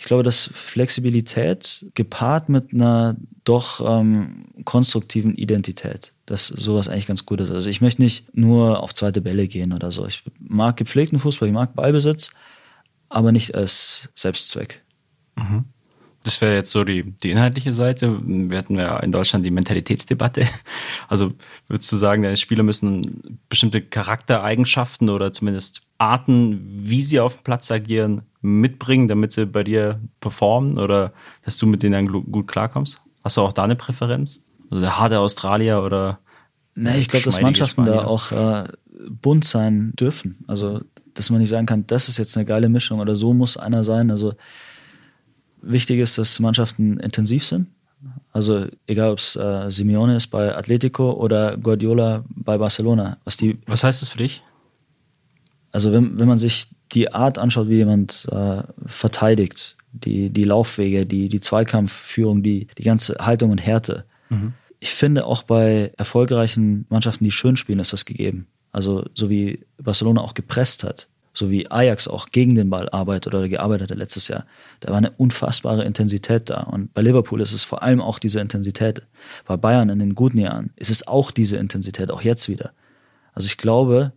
[0.00, 7.26] ich glaube, dass Flexibilität gepaart mit einer doch ähm, konstruktiven Identität, dass sowas eigentlich ganz
[7.26, 7.50] gut ist.
[7.50, 10.06] Also ich möchte nicht nur auf zweite Bälle gehen oder so.
[10.06, 12.30] Ich mag gepflegten Fußball, ich mag Ballbesitz,
[13.10, 14.82] aber nicht als Selbstzweck.
[15.36, 15.66] Mhm.
[16.22, 18.20] Das wäre jetzt so die, die inhaltliche Seite.
[18.22, 20.46] Wir hatten ja in Deutschland die Mentalitätsdebatte.
[21.08, 21.32] Also
[21.66, 27.44] würdest du sagen, deine Spieler müssen bestimmte Charaktereigenschaften oder zumindest Arten, wie sie auf dem
[27.44, 31.12] Platz agieren, mitbringen, damit sie bei dir performen oder
[31.44, 33.00] dass du mit denen dann gut klarkommst?
[33.24, 34.40] Hast du auch da eine Präferenz?
[34.70, 36.20] Also der harte Australier oder?
[36.74, 38.02] Nee, ich glaube, dass Mannschaften Spanier?
[38.02, 38.64] da auch äh,
[39.10, 40.44] bunt sein dürfen.
[40.46, 40.80] Also,
[41.14, 43.82] dass man nicht sagen kann, das ist jetzt eine geile Mischung oder so muss einer
[43.84, 44.10] sein.
[44.10, 44.34] Also,
[45.62, 47.68] Wichtig ist, dass Mannschaften intensiv sind.
[48.32, 53.18] Also egal, ob es äh, Simeone ist bei Atletico oder Guardiola bei Barcelona.
[53.24, 54.42] Was, die, was heißt das für dich?
[55.72, 61.04] Also wenn, wenn man sich die Art anschaut, wie jemand äh, verteidigt, die, die Laufwege,
[61.06, 64.04] die, die Zweikampfführung, die, die ganze Haltung und Härte.
[64.28, 64.54] Mhm.
[64.78, 68.46] Ich finde auch bei erfolgreichen Mannschaften, die schön spielen, ist das gegeben.
[68.72, 73.34] Also so wie Barcelona auch gepresst hat so wie Ajax auch gegen den Ball arbeitet
[73.34, 74.46] oder gearbeitet hat letztes Jahr.
[74.80, 76.62] Da war eine unfassbare Intensität da.
[76.62, 79.02] Und bei Liverpool ist es vor allem auch diese Intensität.
[79.46, 82.72] Bei Bayern in den guten Jahren ist es auch diese Intensität, auch jetzt wieder.
[83.32, 84.12] Also ich glaube,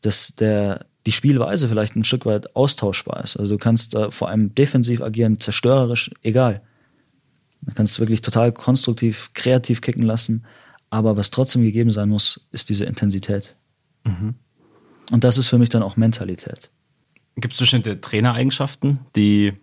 [0.00, 3.36] dass der, die Spielweise vielleicht ein Stück weit austauschbar ist.
[3.36, 6.62] Also du kannst äh, vor allem defensiv agieren, zerstörerisch, egal.
[7.60, 10.44] Du kannst wirklich total konstruktiv, kreativ kicken lassen.
[10.90, 13.56] Aber was trotzdem gegeben sein muss, ist diese Intensität.
[14.04, 14.34] Mhm.
[15.10, 16.70] Und das ist für mich dann auch Mentalität.
[17.36, 19.54] Gibt es bestimmte Trainereigenschaften, die,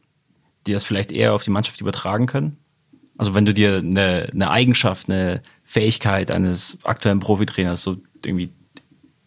[0.68, 2.58] die das vielleicht eher auf die Mannschaft übertragen können?
[3.18, 8.52] Also wenn du dir eine, eine Eigenschaft, eine Fähigkeit eines aktuellen Profitrainers so irgendwie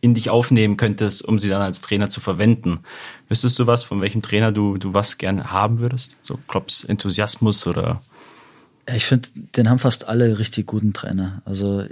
[0.05, 2.81] in dich aufnehmen könntest, um sie dann als Trainer zu verwenden.
[3.29, 6.19] Wüsstest du was, von welchem Trainer du, du was gerne haben würdest?
[6.21, 8.03] So Klopps Enthusiasmus oder?
[8.95, 11.41] Ich finde, den haben fast alle richtig guten Trainer.
[11.47, 11.85] Also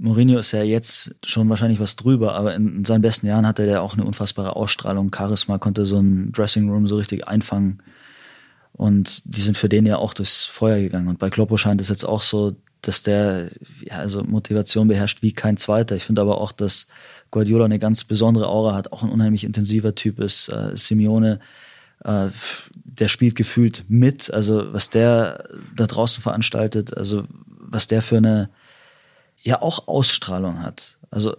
[0.00, 3.66] Mourinho ist ja jetzt schon wahrscheinlich was drüber, aber in, in seinen besten Jahren hatte
[3.66, 7.82] er auch eine unfassbare Ausstrahlung, Charisma, konnte so ein Dressing Room so richtig einfangen.
[8.72, 11.08] Und die sind für den ja auch durchs Feuer gegangen.
[11.08, 13.50] Und bei Kloppo scheint es jetzt auch so, dass der
[13.82, 15.96] ja, also Motivation beherrscht wie kein zweiter.
[15.96, 16.86] Ich finde aber auch, dass
[17.30, 20.48] Guardiola eine ganz besondere Aura hat, auch ein unheimlich intensiver Typ ist.
[20.48, 21.40] Äh, Simeone,
[22.04, 22.28] äh,
[22.74, 24.32] der spielt gefühlt mit.
[24.32, 25.44] Also was der
[25.76, 28.48] da draußen veranstaltet, also was der für eine
[29.42, 30.98] ja auch Ausstrahlung hat.
[31.10, 31.36] Also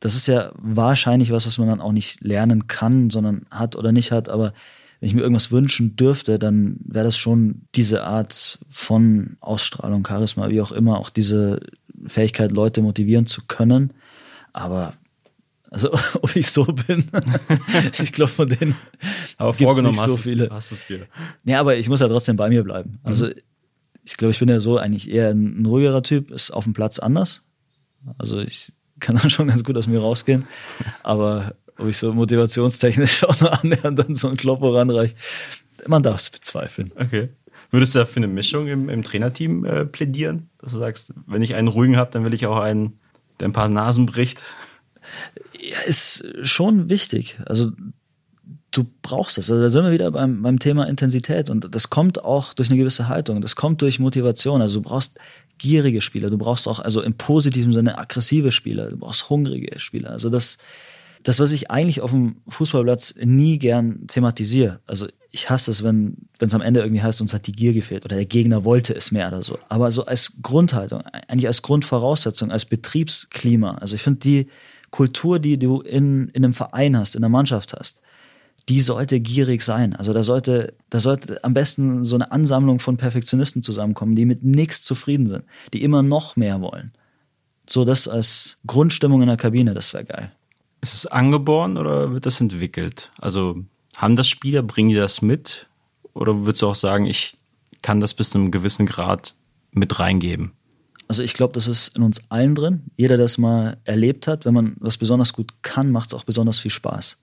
[0.00, 3.92] das ist ja wahrscheinlich was, was man dann auch nicht lernen kann, sondern hat oder
[3.92, 4.28] nicht hat.
[4.28, 4.52] Aber
[5.00, 10.48] wenn ich mir irgendwas wünschen dürfte, dann wäre das schon diese Art von Ausstrahlung, Charisma,
[10.48, 11.60] wie auch immer, auch diese
[12.06, 13.92] Fähigkeit, Leute motivieren zu können.
[14.52, 14.94] Aber
[15.70, 17.08] also, ob ich so bin,
[18.02, 18.74] ich glaube von denen.
[19.36, 20.50] Aber vorgenommen nicht so hast, viele.
[20.50, 21.06] hast es dir.
[21.44, 22.98] Nee, aber ich muss ja trotzdem bei mir bleiben.
[23.04, 23.34] Also mhm
[24.04, 26.98] ich glaube, ich bin ja so eigentlich eher ein, ruhigerer Typ, ist auf dem Platz
[26.98, 27.42] anders.
[28.18, 30.46] Also ich kann dann schon ganz gut aus mir rausgehen.
[31.02, 35.16] Aber ob ich so motivationstechnisch auch nur annähernd dann so ein Kloppo ranreicht,
[35.86, 36.92] man darf es bezweifeln.
[36.96, 37.30] Okay.
[37.70, 40.50] Würdest du da für eine Mischung im, im Trainerteam äh, plädieren?
[40.58, 42.98] Dass du sagst, wenn ich einen ruhigen habe, dann will ich auch einen,
[43.40, 44.42] der ein paar Nasen bricht?
[45.58, 47.40] Ja, ist schon wichtig.
[47.46, 47.72] Also
[48.72, 49.50] du brauchst das.
[49.50, 52.78] Also da sind wir wieder beim, beim Thema Intensität und das kommt auch durch eine
[52.78, 54.60] gewisse Haltung, das kommt durch Motivation.
[54.60, 55.18] Also du brauchst
[55.58, 60.10] gierige Spieler, du brauchst auch also im positiven Sinne aggressive Spieler, du brauchst hungrige Spieler.
[60.10, 60.56] Also das,
[61.22, 64.80] das was ich eigentlich auf dem Fußballplatz nie gern thematisiere.
[64.86, 67.74] Also ich hasse es, wenn wenn es am Ende irgendwie heißt, uns hat die Gier
[67.74, 69.58] gefehlt oder der Gegner wollte es mehr oder so.
[69.68, 73.72] Aber so als Grundhaltung, eigentlich als Grundvoraussetzung, als Betriebsklima.
[73.74, 74.48] Also ich finde die
[74.90, 78.01] Kultur, die du in, in einem Verein hast, in der Mannschaft hast,
[78.68, 79.96] die sollte gierig sein.
[79.96, 84.44] Also da sollte, da sollte am besten so eine Ansammlung von Perfektionisten zusammenkommen, die mit
[84.44, 86.92] nichts zufrieden sind, die immer noch mehr wollen.
[87.68, 90.32] So das als Grundstimmung in der Kabine, das wäre geil.
[90.80, 93.12] Ist es angeboren oder wird das entwickelt?
[93.18, 93.64] Also
[93.96, 95.66] haben das Spieler, bringen die das mit?
[96.14, 97.36] Oder würdest du auch sagen, ich
[97.82, 99.34] kann das bis zu einem gewissen Grad
[99.70, 100.52] mit reingeben?
[101.08, 102.84] Also ich glaube, das ist in uns allen drin.
[102.96, 106.24] Jeder, der das mal erlebt hat, wenn man was besonders gut kann, macht es auch
[106.24, 107.18] besonders viel Spaß.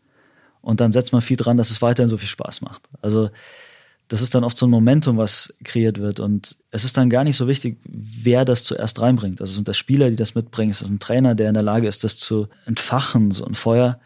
[0.62, 2.84] Und dann setzt man viel dran, dass es weiterhin so viel Spaß macht.
[3.01, 3.30] Also
[4.10, 6.20] das ist dann oft so ein Momentum, was kreiert wird.
[6.20, 9.39] Und es ist dann gar nicht so wichtig, wer das zuerst reinbringt.
[9.39, 11.88] Also sind das Spieler, die das mitbringen, ist das ein Trainer, der in der Lage
[11.88, 13.99] ist, das zu entfachen, so ein Feuer.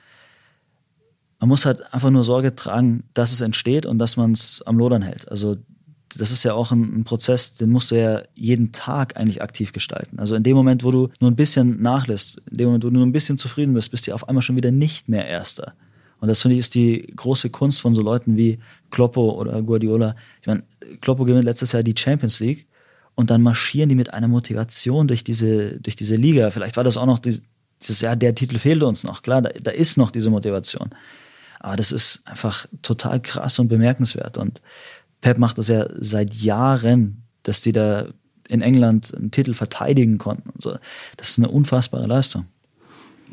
[1.39, 4.78] Man muss halt einfach nur Sorge tragen, dass es entsteht und dass man es am
[4.78, 5.30] Lodern hält.
[5.30, 5.58] Also
[6.18, 9.72] das ist ja auch ein, ein, Prozess, den musst du ja jeden Tag eigentlich aktiv
[9.72, 10.20] gestalten.
[10.20, 12.95] Also in dem Moment, wo du nur ein bisschen nachlässt, in dem Moment, wo du
[12.95, 15.74] nur ein bisschen zufrieden bist, bist du auf einmal schon wieder nicht mehr Erster.
[16.24, 18.58] Und das finde ich ist die große Kunst von so Leuten wie
[18.92, 20.16] Kloppo oder Guardiola.
[20.40, 20.64] Ich meine,
[21.02, 22.66] Kloppo gewinnt letztes Jahr die Champions League
[23.14, 26.50] und dann marschieren die mit einer Motivation durch diese, durch diese Liga.
[26.50, 27.44] Vielleicht war das auch noch dieses,
[28.00, 29.22] Jahr, der Titel fehlte uns noch.
[29.22, 30.92] Klar, da, da ist noch diese Motivation.
[31.60, 34.38] Aber das ist einfach total krass und bemerkenswert.
[34.38, 34.62] Und
[35.20, 38.08] Pep macht das ja seit Jahren, dass die da
[38.48, 40.54] in England einen Titel verteidigen konnten.
[40.58, 40.78] So.
[41.18, 42.46] Das ist eine unfassbare Leistung.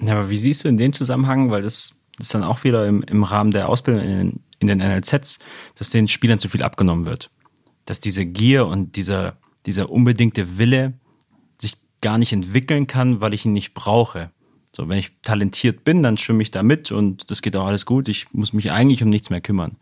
[0.03, 3.03] Ja, aber wie siehst du in dem Zusammenhang, weil das ist dann auch wieder im,
[3.03, 5.39] im Rahmen der Ausbildung in, in den NLZs,
[5.75, 7.31] dass den Spielern zu viel abgenommen wird.
[7.85, 10.95] Dass diese Gier und dieser, dieser unbedingte Wille
[11.61, 14.31] sich gar nicht entwickeln kann, weil ich ihn nicht brauche.
[14.73, 17.87] So, wenn ich talentiert bin, dann schwimme ich da mit und das geht auch alles
[17.87, 18.09] gut.
[18.09, 19.77] Ich muss mich eigentlich um nichts mehr kümmern.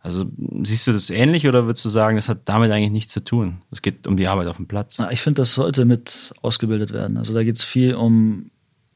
[0.00, 0.24] Also
[0.64, 3.62] siehst du das ähnlich oder würdest du sagen, das hat damit eigentlich nichts zu tun?
[3.70, 4.98] Es geht um die Arbeit auf dem Platz.
[5.12, 7.16] Ich finde, das sollte mit ausgebildet werden.
[7.18, 8.50] Also da geht es viel um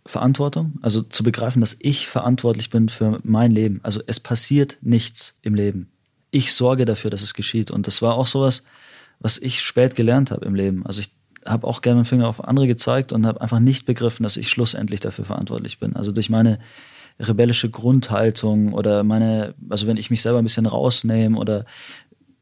[0.06, 3.80] Verantwortung, also zu begreifen, dass ich verantwortlich bin für mein Leben.
[3.82, 5.90] Also es passiert nichts im Leben.
[6.30, 7.70] Ich sorge dafür, dass es geschieht.
[7.70, 8.62] Und das war auch sowas,
[9.20, 10.84] was ich spät gelernt habe im Leben.
[10.86, 11.10] Also ich
[11.44, 14.48] habe auch gerne meinen Finger auf andere gezeigt und habe einfach nicht begriffen, dass ich
[14.48, 15.96] schlussendlich dafür verantwortlich bin.
[15.96, 16.58] Also durch meine
[17.18, 21.64] rebellische Grundhaltung oder meine, also wenn ich mich selber ein bisschen rausnehme oder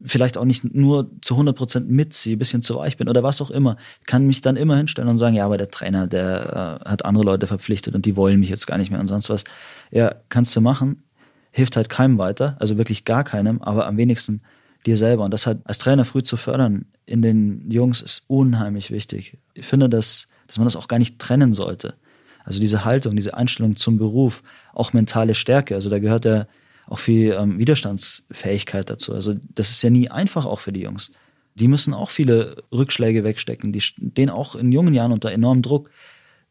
[0.03, 3.41] vielleicht auch nicht nur zu 100 Prozent mitziehe, ein bisschen zu weich bin oder was
[3.41, 6.89] auch immer, kann mich dann immer hinstellen und sagen, ja, aber der Trainer, der äh,
[6.89, 9.43] hat andere Leute verpflichtet und die wollen mich jetzt gar nicht mehr und sonst was.
[9.91, 11.03] Ja, kannst du machen,
[11.51, 14.41] hilft halt keinem weiter, also wirklich gar keinem, aber am wenigsten
[14.85, 15.23] dir selber.
[15.23, 19.37] Und das halt als Trainer früh zu fördern in den Jungs ist unheimlich wichtig.
[19.53, 21.95] Ich finde, dass, dass man das auch gar nicht trennen sollte.
[22.43, 24.43] Also diese Haltung, diese Einstellung zum Beruf,
[24.73, 25.75] auch mentale Stärke.
[25.75, 26.45] Also da gehört ja
[26.87, 29.13] auch viel ähm, Widerstandsfähigkeit dazu.
[29.13, 31.11] Also das ist ja nie einfach auch für die Jungs.
[31.55, 35.89] Die müssen auch viele Rückschläge wegstecken, die stehen auch in jungen Jahren unter enormem Druck.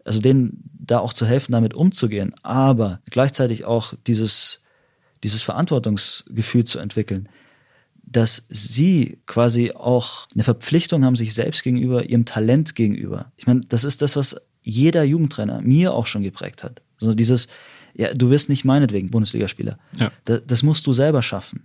[0.04, 4.62] Also denen da auch zu helfen, damit umzugehen, aber gleichzeitig auch dieses,
[5.22, 7.28] dieses Verantwortungsgefühl zu entwickeln,
[8.02, 13.32] dass sie quasi auch eine Verpflichtung haben, sich selbst gegenüber, ihrem Talent gegenüber.
[13.36, 16.82] Ich meine, das ist das, was jeder Jugendtrainer mir auch schon geprägt hat.
[16.98, 17.48] So dieses,
[17.94, 19.78] ja, du wirst nicht meinetwegen Bundesligaspieler.
[19.98, 20.10] Ja.
[20.24, 21.64] Das, das musst du selber schaffen.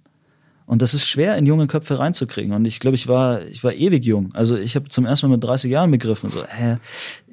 [0.65, 2.53] Und das ist schwer in junge Köpfe reinzukriegen.
[2.53, 4.29] Und ich glaube, ich war, ich war ewig jung.
[4.33, 6.77] Also ich habe zum ersten Mal mit 30 Jahren begriffen, so, hä,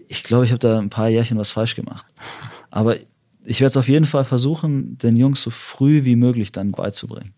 [0.09, 2.07] ich glaube, ich habe da ein paar Jährchen was falsch gemacht.
[2.70, 2.97] Aber
[3.44, 7.34] ich werde es auf jeden Fall versuchen, den Jungs so früh wie möglich dann beizubringen.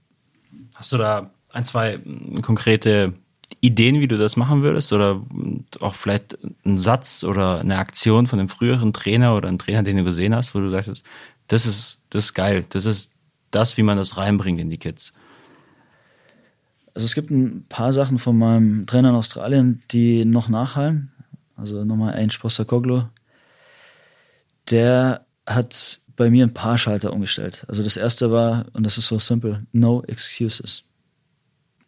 [0.77, 1.99] Hast du da ein, zwei
[2.43, 3.15] konkrete
[3.61, 4.93] Ideen, wie du das machen würdest?
[4.93, 5.21] Oder
[5.81, 9.97] auch vielleicht ein Satz oder eine Aktion von einem früheren Trainer oder einem Trainer, den
[9.97, 11.03] du gesehen hast, wo du sagst,
[11.49, 13.13] das ist, das ist geil, das ist
[13.51, 15.13] das, wie man das reinbringt in die Kids?
[16.95, 21.13] Also es gibt ein paar Sachen von meinem Trainer in Australien, die noch nachhallen.
[21.57, 23.05] Also nochmal Ange Postacoglu.
[24.71, 27.65] Der hat bei mir ein paar Schalter umgestellt.
[27.69, 30.83] Also das erste war, und das ist so simpel, no excuses.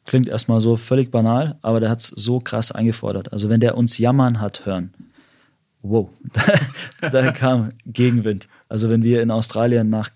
[0.07, 3.33] Klingt erstmal so völlig banal, aber der hat es so krass eingefordert.
[3.33, 4.95] Also wenn der uns jammern hat hören,
[5.83, 6.11] wow,
[7.01, 8.49] da, kam Gegenwind.
[8.69, 10.11] Also wenn wir in Australien nach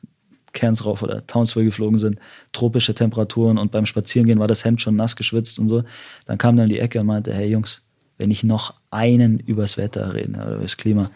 [0.52, 2.18] Cairns rauf oder Townsville geflogen sind,
[2.52, 5.82] tropische Temperaturen und beim Spazierengehen war das Hemd schon nass geschwitzt und so,
[6.26, 7.82] dann kam dann die Ecke und meinte, hey Jungs,
[8.18, 11.10] wenn ich noch einen übers Wetter reden oder übers Klima,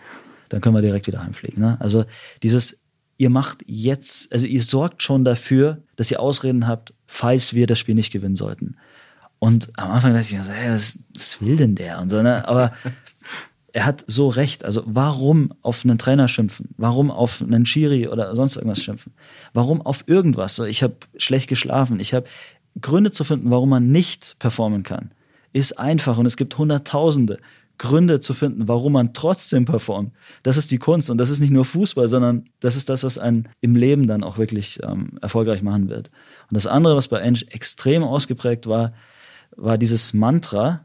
[0.49, 1.63] dann können wir direkt wieder heimfliegen.
[1.63, 1.77] Ne?
[1.81, 2.05] Also
[2.43, 2.81] dieses,
[3.19, 7.79] ihr macht jetzt, also ihr sorgt schon dafür, dass ihr Ausreden habt, falls wir das
[7.79, 8.77] Spiel nicht gewinnen sollten.
[9.39, 12.01] Und am Anfang dachte ich mir so, hey, was, was will denn der?
[12.01, 12.47] Und so, ne?
[12.49, 12.73] Aber
[13.73, 14.65] er hat so recht.
[14.65, 16.71] Also warum auf einen Trainer schimpfen?
[16.77, 19.13] Warum auf einen Schiri oder sonst irgendwas schimpfen?
[19.53, 20.55] Warum auf irgendwas?
[20.55, 22.01] So, ich habe schlecht geschlafen.
[22.01, 22.27] Ich habe
[22.81, 25.13] Gründe zu finden, warum man nicht performen kann,
[25.53, 27.39] ist einfach und es gibt Hunderttausende
[27.79, 30.13] Gründe zu finden, warum man trotzdem performt.
[30.43, 33.19] Das ist die Kunst und das ist nicht nur Fußball, sondern das ist das, was
[33.19, 36.11] einen im Leben dann auch wirklich ähm, erfolgreich machen wird.
[36.51, 38.93] Und das andere, was bei Eng extrem ausgeprägt war,
[39.57, 40.85] war dieses Mantra,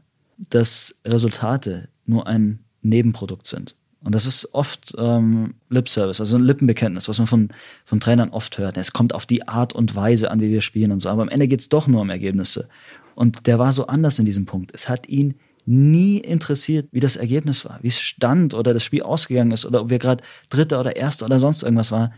[0.50, 3.74] dass Resultate nur ein Nebenprodukt sind.
[4.04, 7.48] Und das ist oft ähm, Lip Service, also ein Lippenbekenntnis, was man von,
[7.86, 8.76] von Trainern oft hört.
[8.76, 11.08] Es kommt auf die Art und Weise an, wie wir spielen und so.
[11.08, 12.68] Aber am Ende geht's doch nur um Ergebnisse.
[13.14, 14.72] Und der war so anders in diesem Punkt.
[14.74, 19.02] Es hat ihn nie interessiert, wie das Ergebnis war, wie es stand oder das Spiel
[19.02, 22.12] ausgegangen ist oder ob wir gerade Dritter oder Erster oder sonst irgendwas war.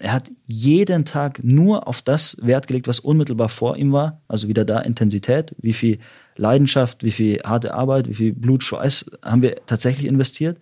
[0.00, 4.20] Er hat jeden Tag nur auf das Wert gelegt, was unmittelbar vor ihm war.
[4.28, 5.98] Also wieder da Intensität, wie viel
[6.36, 10.58] Leidenschaft, wie viel harte Arbeit, wie viel Blut, Schweiß haben wir tatsächlich investiert.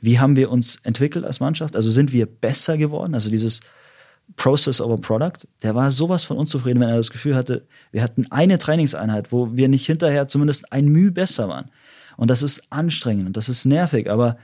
[0.00, 1.76] Wie haben wir uns entwickelt als Mannschaft?
[1.76, 3.14] Also sind wir besser geworden?
[3.14, 3.60] Also dieses
[4.36, 8.26] Process over Product, der war sowas von unzufrieden, wenn er das Gefühl hatte, wir hatten
[8.30, 11.70] eine Trainingseinheit, wo wir nicht hinterher zumindest ein Mühe besser waren.
[12.16, 14.36] Und das ist anstrengend und das ist nervig, aber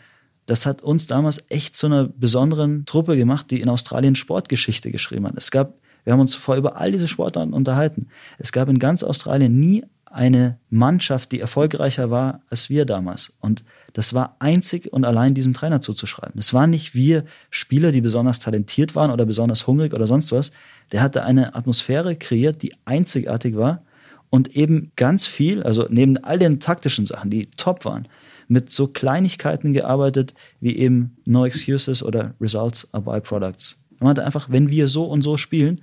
[0.46, 5.26] das hat uns damals echt zu einer besonderen Truppe gemacht, die in Australien Sportgeschichte geschrieben
[5.26, 5.34] hat.
[5.36, 5.74] Es gab,
[6.04, 8.08] wir haben uns vorher über all diese Sportarten unterhalten.
[8.38, 13.34] Es gab in ganz Australien nie eine Mannschaft, die erfolgreicher war als wir damals.
[13.40, 16.38] Und das war einzig und allein diesem Trainer zuzuschreiben.
[16.38, 20.52] Es waren nicht wir Spieler, die besonders talentiert waren oder besonders hungrig oder sonst was.
[20.92, 23.82] Der hatte eine Atmosphäre kreiert, die einzigartig war
[24.30, 28.08] und eben ganz viel, also neben all den taktischen Sachen, die top waren,
[28.48, 33.78] mit so Kleinigkeiten gearbeitet wie eben No Excuses oder Results are Byproducts.
[33.98, 35.80] Man meinte einfach, wenn wir so und so spielen,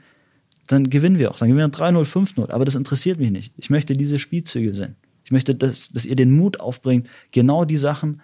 [0.68, 1.38] dann gewinnen wir auch.
[1.38, 2.51] Dann gewinnen wir 3-0, 5-0.
[2.51, 3.53] Aber das interessiert mich nicht.
[3.57, 4.95] Ich möchte diese Spielzüge sehen.
[5.26, 8.22] Ich möchte, dass, dass ihr den Mut aufbringt, genau die Sachen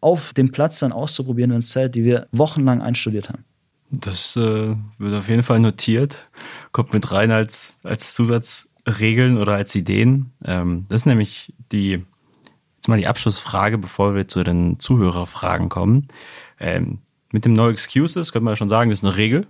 [0.00, 3.44] auf dem Platz dann auszuprobieren, wenn es zählt, die wir wochenlang einstudiert haben.
[3.90, 6.28] Das äh, wird auf jeden Fall notiert,
[6.72, 10.32] kommt mit rein als, als Zusatzregeln oder als Ideen.
[10.44, 12.02] Ähm, das ist nämlich die,
[12.82, 16.08] jetzt mal die Abschlussfrage, bevor wir zu den Zuhörerfragen kommen.
[16.58, 16.98] Ähm,
[17.32, 19.46] mit dem No Excuses könnte man ja schon sagen, das ist eine Regel,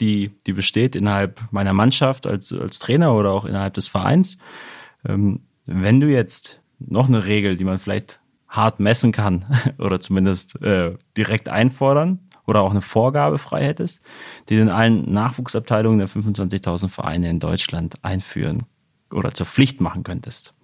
[0.00, 4.38] die, die besteht innerhalb meiner Mannschaft als, als Trainer oder auch innerhalb des Vereins.
[5.06, 8.18] Ähm, wenn du jetzt noch eine Regel, die man vielleicht
[8.48, 9.44] hart messen kann
[9.78, 14.00] oder zumindest äh, direkt einfordern oder auch eine Vorgabe frei hättest,
[14.48, 18.62] die in allen Nachwuchsabteilungen der 25.000 Vereine in Deutschland einführen
[19.12, 20.54] oder zur Pflicht machen könntest,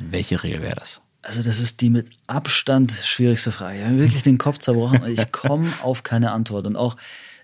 [0.00, 1.04] welche Regel wäre das?
[1.28, 3.80] Also das ist die mit Abstand schwierigste Frage.
[3.80, 6.66] Ich habe wirklich den Kopf zerbrochen und ich komme auf keine Antwort.
[6.66, 6.96] Und auch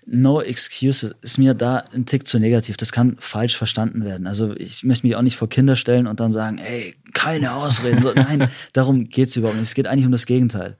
[0.07, 2.77] No Excuses ist mir da ein Tick zu negativ.
[2.77, 4.25] Das kann falsch verstanden werden.
[4.25, 8.01] Also ich möchte mich auch nicht vor Kinder stellen und dann sagen, hey, keine Ausreden.
[8.01, 9.67] So, nein, darum geht's überhaupt nicht.
[9.67, 10.77] Es geht eigentlich um das Gegenteil.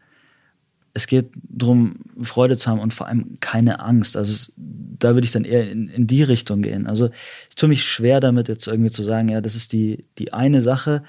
[0.95, 4.17] Es geht darum, Freude zu haben und vor allem keine Angst.
[4.17, 6.87] Also da würde ich dann eher in, in die Richtung gehen.
[6.87, 7.11] Also
[7.49, 10.63] ich tue mich schwer damit, jetzt irgendwie zu sagen, ja, das ist die, die eine
[10.63, 11.03] Sache.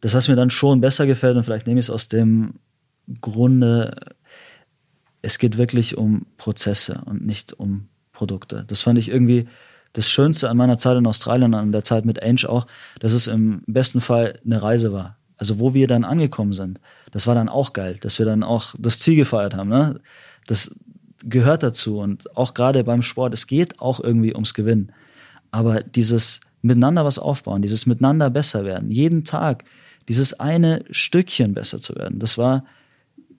[0.00, 2.54] Das, was mir dann schon besser gefällt, und vielleicht nehme ich es aus dem
[3.20, 3.96] Grunde,
[5.22, 8.64] es geht wirklich um Prozesse und nicht um Produkte.
[8.66, 9.48] Das fand ich irgendwie
[9.92, 12.66] das Schönste an meiner Zeit in Australien, an der Zeit mit Ange auch,
[13.00, 15.16] dass es im besten Fall eine Reise war.
[15.36, 16.80] Also wo wir dann angekommen sind,
[17.12, 19.68] das war dann auch geil, dass wir dann auch das Ziel gefeiert haben.
[19.68, 20.00] Ne?
[20.46, 20.74] Das
[21.24, 24.92] gehört dazu und auch gerade beim Sport, es geht auch irgendwie ums Gewinnen.
[25.50, 29.64] Aber dieses miteinander was aufbauen, dieses miteinander besser werden, jeden Tag
[30.08, 32.64] dieses eine Stückchen besser zu werden, das war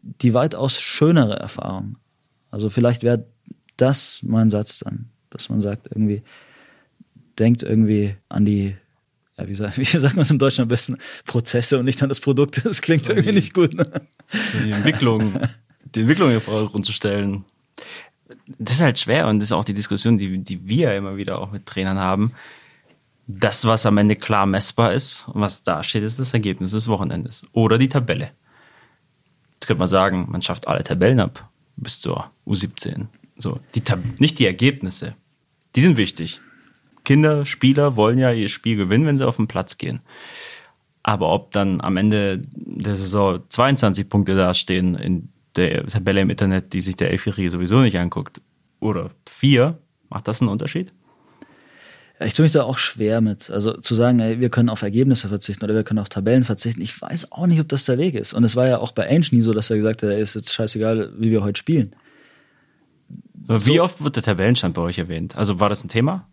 [0.01, 1.97] die weitaus schönere Erfahrung.
[2.51, 3.25] Also vielleicht wäre
[3.77, 6.21] das mein Satz dann, dass man sagt, irgendwie,
[7.37, 8.75] denkt irgendwie an die,
[9.37, 12.09] ja, wie, sagt, wie sagt man es im Deutschen am besten, Prozesse und nicht an
[12.09, 12.63] das Produkt.
[12.65, 13.73] Das klingt so irgendwie die, nicht gut.
[13.73, 13.85] Ne?
[14.51, 15.39] So die Entwicklung,
[15.95, 17.45] die Entwicklung in Vordergrund zu stellen.
[18.57, 21.39] Das ist halt schwer und das ist auch die Diskussion, die, die wir immer wieder
[21.39, 22.33] auch mit Trainern haben.
[23.31, 26.87] Das, was am Ende klar messbar ist und was da steht, ist das Ergebnis des
[26.87, 27.43] Wochenendes.
[27.53, 28.31] Oder die Tabelle.
[29.53, 33.05] Jetzt könnte man sagen, man schafft alle Tabellen ab bis zur U17.
[33.37, 35.13] So, die Tab nicht die Ergebnisse.
[35.75, 36.41] Die sind wichtig.
[37.03, 40.01] Kinder, Spieler wollen ja ihr Spiel gewinnen, wenn sie auf den Platz gehen.
[41.03, 46.73] Aber ob dann am Ende der Saison 22 Punkte dastehen in der Tabelle im Internet,
[46.73, 48.41] die sich der Elfjährige sowieso nicht anguckt,
[48.79, 49.77] oder vier,
[50.09, 50.91] macht das einen Unterschied?
[52.25, 53.49] Ich tue mich da auch schwer mit.
[53.49, 56.81] Also zu sagen, ey, wir können auf Ergebnisse verzichten oder wir können auf Tabellen verzichten.
[56.81, 58.33] Ich weiß auch nicht, ob das der Weg ist.
[58.33, 60.35] Und es war ja auch bei Ange nie so, dass er gesagt hat, ey, ist
[60.35, 61.95] jetzt scheißegal, wie wir heute spielen.
[63.33, 63.81] Wie so.
[63.81, 65.37] oft wird der Tabellenstand bei euch erwähnt?
[65.37, 66.27] Also war das ein Thema?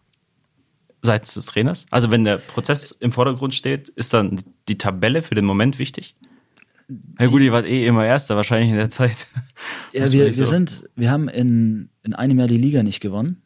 [1.03, 1.87] Seitens des Trainers?
[1.93, 6.17] Also wenn der Prozess im Vordergrund steht, ist dann die Tabelle für den Moment wichtig?
[7.21, 9.29] Ja gut, ihr wart eh immer Erster wahrscheinlich in der Zeit.
[9.93, 13.41] Ja, wir, wir sind, wir haben in, in einem Jahr die Liga nicht gewonnen,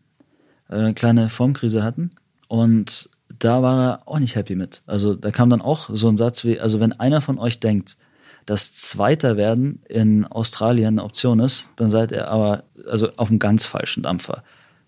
[0.68, 2.11] äh, eine kleine Formkrise hatten
[2.51, 4.82] und da war er auch nicht happy mit.
[4.84, 7.96] Also da kam dann auch so ein Satz wie, also wenn einer von euch denkt,
[8.44, 13.38] dass Zweiter werden in Australien eine Option ist, dann seid ihr aber also auf einem
[13.38, 14.42] ganz falschen Dampfer.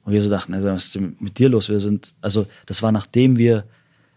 [0.05, 1.69] Und wir so dachten, also, was ist denn mit dir los?
[1.69, 3.63] Wir sind, also das war nachdem wir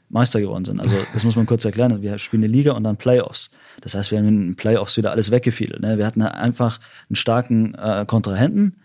[0.09, 0.79] Meister geworden sind.
[0.79, 2.01] Also das muss man kurz erklären.
[2.01, 3.51] Wir spielen eine Liga und dann Playoffs.
[3.81, 5.81] Das heißt, wir haben in den Playoffs wieder alles weggefiedelt.
[5.81, 5.99] Ne?
[5.99, 6.79] Wir hatten einfach
[7.09, 8.77] einen starken äh, Kontrahenten,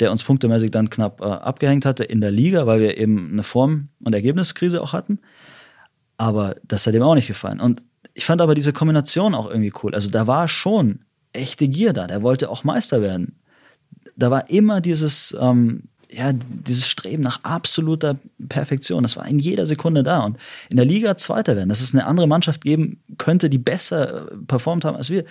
[0.00, 3.42] der uns punktemäßig dann knapp äh, abgehängt hatte in der Liga, weil wir eben eine
[3.42, 5.18] Form- und Ergebniskrise auch hatten.
[6.16, 7.60] Aber das hat ihm auch nicht gefallen.
[7.60, 7.82] Und
[8.14, 9.94] ich fand aber diese Kombination auch irgendwie cool.
[9.94, 11.00] Also da war schon
[11.32, 12.06] echte Gier da.
[12.06, 13.36] Der wollte auch Meister werden.
[14.16, 18.16] Da war immer dieses, ähm, ja, dieses Streben nach absoluter
[18.48, 19.02] Perfektion.
[19.02, 20.24] Das war in jeder Sekunde da.
[20.24, 20.38] Und
[20.70, 24.36] in der Liga Zweiter werden, dass es eine andere Mannschaft geben könnte, die besser äh,
[24.46, 25.24] performt haben als wir,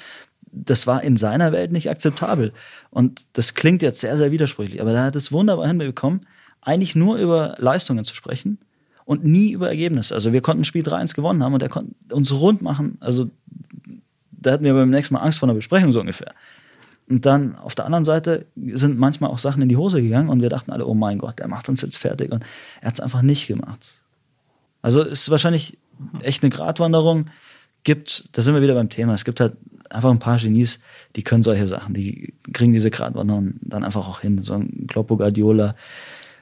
[0.54, 2.54] das war in seiner Welt nicht akzeptabel.
[2.92, 6.26] Und das klingt jetzt sehr, sehr widersprüchlich, aber er hat es wunderbar hinbekommen,
[6.62, 8.60] eigentlich nur über Leistungen zu sprechen
[9.06, 10.14] und nie über Ergebnisse.
[10.14, 12.98] Also wir konnten Spiel 3-1 gewonnen haben und er konnte uns rund machen.
[13.02, 13.30] Also
[14.32, 16.34] da hatten wir beim nächsten Mal Angst vor einer Besprechung so ungefähr.
[17.10, 20.42] Und dann auf der anderen Seite sind manchmal auch Sachen in die Hose gegangen und
[20.42, 22.32] wir dachten alle, oh mein Gott, der macht uns jetzt fertig.
[22.32, 22.46] Und
[22.82, 24.02] er hat es einfach nicht gemacht.
[24.82, 25.78] Also es ist wahrscheinlich
[26.22, 27.28] echt eine Gratwanderung.
[27.84, 29.54] Gibt, da sind wir wieder beim Thema, es gibt halt
[29.90, 30.80] einfach ein paar Genies,
[31.16, 34.42] die können solche Sachen, die kriegen diese Gratwanderung dann einfach auch hin.
[34.42, 35.76] So ein Kloppo Guardiola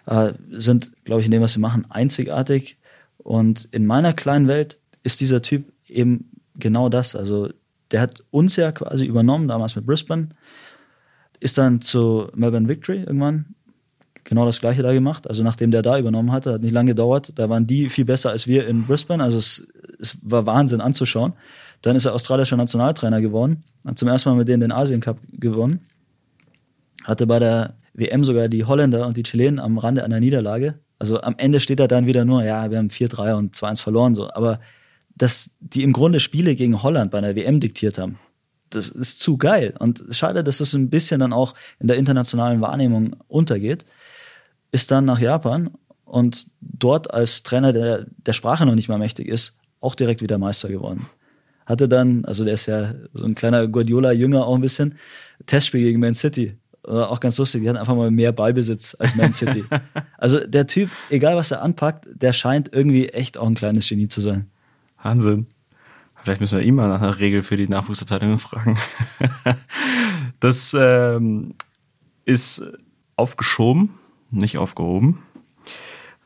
[0.06, 2.78] äh, sind, glaube ich, in dem, was sie machen, einzigartig.
[3.18, 7.16] Und in meiner kleinen Welt ist dieser Typ eben genau das.
[7.16, 7.50] Also
[7.92, 10.30] der hat uns ja quasi übernommen, damals mit Brisbane,
[11.40, 13.56] ist dann zu Melbourne Victory irgendwann
[14.24, 15.28] genau das gleiche da gemacht.
[15.28, 17.34] Also nachdem der da übernommen hatte, hat nicht lange gedauert.
[17.36, 19.24] Da waren die viel besser als wir in Brisbane.
[19.24, 19.68] Also es,
[20.02, 21.34] es war Wahnsinn anzuschauen.
[21.82, 25.20] Dann ist er australischer Nationaltrainer geworden, hat zum ersten Mal mit denen den Asien Cup
[25.32, 25.88] gewonnen,
[27.04, 30.76] hatte bei der WM sogar die Holländer und die Chilenen am Rande einer Niederlage.
[31.00, 34.16] Also am Ende steht er dann wieder nur, ja, wir haben 4-3 und 2-1 verloren,
[34.16, 34.30] so.
[34.32, 34.60] Aber
[35.16, 38.20] dass die im Grunde Spiele gegen Holland bei einer WM diktiert haben,
[38.70, 39.74] das ist zu geil.
[39.80, 43.86] Und schade, dass das ein bisschen dann auch in der internationalen Wahrnehmung untergeht.
[44.72, 45.72] Ist dann nach Japan
[46.06, 50.38] und dort als Trainer, der der Sprache noch nicht mal mächtig ist, auch direkt wieder
[50.38, 51.08] Meister geworden.
[51.66, 54.96] Hatte dann, also der ist ja so ein kleiner Guardiola-Jünger auch ein bisschen,
[55.46, 56.58] Testspiel gegen Man City.
[56.84, 59.66] Auch ganz lustig, die hatten einfach mal mehr Ballbesitz als Man City.
[60.18, 64.08] also der Typ, egal was er anpackt, der scheint irgendwie echt auch ein kleines Genie
[64.08, 64.50] zu sein.
[65.02, 65.48] Wahnsinn.
[66.24, 68.78] Vielleicht müssen wir ihn mal nach einer Regel für die Nachwuchsabteilung fragen.
[70.40, 71.56] das ähm,
[72.26, 72.64] ist
[73.16, 73.92] aufgeschoben,
[74.30, 75.20] nicht aufgehoben.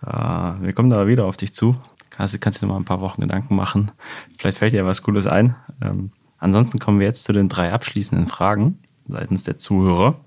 [0.05, 1.77] Äh, wir kommen da wieder auf dich zu.
[2.15, 3.91] Kannst, kannst du dir mal ein paar Wochen Gedanken machen.
[4.37, 5.55] Vielleicht fällt dir was Cooles ein.
[5.81, 10.23] Ähm, ansonsten kommen wir jetzt zu den drei abschließenden Fragen seitens der Zuhörer.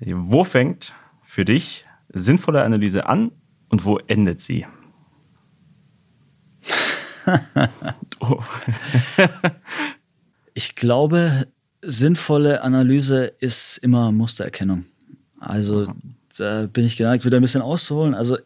[0.00, 3.32] Wo fängt für dich sinnvolle Analyse an
[3.68, 4.66] und wo endet sie?
[8.20, 8.42] oh.
[10.54, 11.46] ich glaube,
[11.82, 14.86] sinnvolle Analyse ist immer Mustererkennung.
[15.40, 15.92] Also
[16.36, 18.14] da bin ich geneigt, wieder ein bisschen auszuholen.
[18.14, 18.38] Also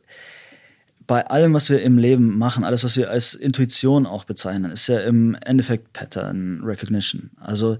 [1.06, 4.86] bei allem, was wir im Leben machen, alles, was wir als Intuition auch bezeichnen, ist
[4.86, 7.30] ja im Endeffekt Pattern Recognition.
[7.36, 7.78] Also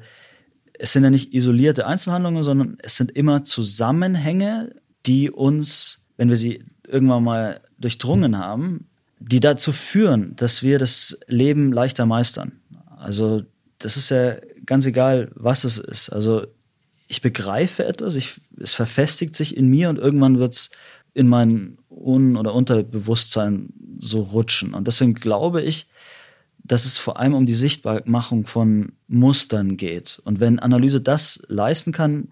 [0.78, 4.74] es sind ja nicht isolierte Einzelhandlungen, sondern es sind immer Zusammenhänge,
[5.06, 8.86] die uns, wenn wir sie irgendwann mal durchdrungen haben,
[9.18, 12.52] die dazu führen, dass wir das Leben leichter meistern.
[12.96, 13.42] Also
[13.78, 16.08] das ist ja ganz egal, was es ist.
[16.10, 16.46] Also
[17.08, 20.70] ich begreife etwas, ich, es verfestigt sich in mir und irgendwann wird es
[21.14, 24.74] in mein Un- oder Unterbewusstsein so rutschen.
[24.74, 25.86] Und deswegen glaube ich,
[26.64, 30.20] dass es vor allem um die Sichtbarmachung von Mustern geht.
[30.24, 32.28] Und wenn Analyse das leisten kann,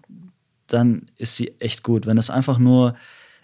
[0.67, 2.05] dann ist sie echt gut.
[2.05, 2.95] Wenn es einfach nur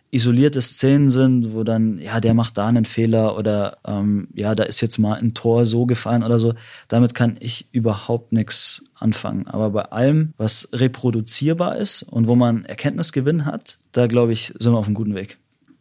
[0.10, 4.64] isolierte Szenen sind, wo dann, ja, der macht da einen Fehler oder ähm, ja, da
[4.64, 6.54] ist jetzt mal ein Tor so gefallen oder so,
[6.88, 9.48] damit kann ich überhaupt nichts anfangen.
[9.48, 14.74] Aber bei allem, was reproduzierbar ist und wo man Erkenntnisgewinn hat, da glaube ich, sind
[14.74, 15.38] wir auf einem guten Weg.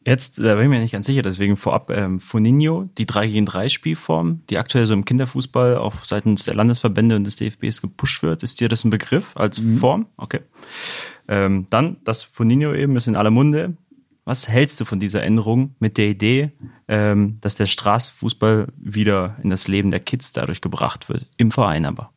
[0.07, 3.45] Jetzt, da bin ich mir nicht ganz sicher, deswegen vorab ähm, Foninho, die 3 gegen
[3.45, 8.23] 3 Spielform, die aktuell so im Kinderfußball auch seitens der Landesverbände und des DFBs gepusht
[8.23, 8.45] wird.
[8.45, 9.79] Ist dir das ein Begriff als mhm.
[9.79, 10.07] Form?
[10.17, 10.43] Okay.
[11.27, 13.77] Ähm, dann das Foninho eben ist in aller Munde.
[14.27, 16.53] Was hältst du von dieser Änderung mit der Idee,
[16.89, 21.87] ähm, dass der Straßenfußball wieder in das Leben der Kids dadurch gebracht wird, im Verein
[21.87, 22.11] aber?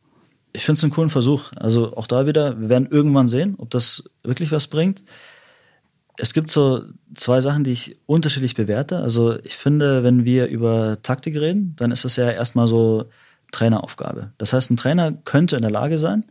[0.52, 1.52] Ich finde es einen coolen Versuch.
[1.56, 5.02] Also auch da wieder, wir werden irgendwann sehen, ob das wirklich was bringt
[6.20, 6.84] es gibt so
[7.14, 8.98] zwei Sachen, die ich unterschiedlich bewerte.
[8.98, 13.06] Also ich finde, wenn wir über Taktik reden, dann ist es ja erstmal so
[13.52, 14.32] Traineraufgabe.
[14.38, 16.26] Das heißt, ein Trainer könnte in der Lage sein,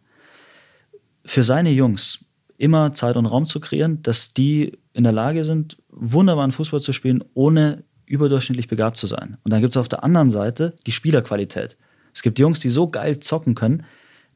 [1.26, 2.20] für seine Jungs
[2.60, 6.93] immer Zeit und Raum zu kreieren, dass die in der Lage sind, wunderbaren Fußball zu
[6.93, 9.38] spielen, ohne überdurchschnittlich begabt zu sein.
[9.43, 11.78] Und dann gibt es auf der anderen Seite die Spielerqualität.
[12.14, 13.84] Es gibt Jungs, die so geil zocken können,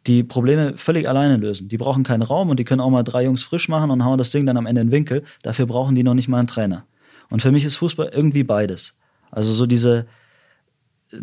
[0.07, 1.67] die Probleme völlig alleine lösen.
[1.67, 4.17] Die brauchen keinen Raum und die können auch mal drei Jungs frisch machen und hauen
[4.17, 5.24] das Ding dann am Ende in den Winkel.
[5.41, 6.86] Dafür brauchen die noch nicht mal einen Trainer.
[7.30, 8.97] Und für mich ist Fußball irgendwie beides.
[9.32, 10.05] Also so diese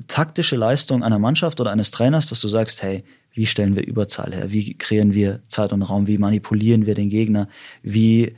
[0.07, 4.33] taktische Leistung einer Mannschaft oder eines Trainers, dass du sagst, hey, wie stellen wir Überzahl
[4.35, 4.53] her?
[4.53, 6.07] Wie kreieren wir Zeit und Raum?
[6.07, 7.49] Wie manipulieren wir den Gegner?
[7.83, 8.37] Wie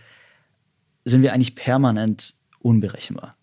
[1.05, 3.37] sind wir eigentlich permanent unberechenbar?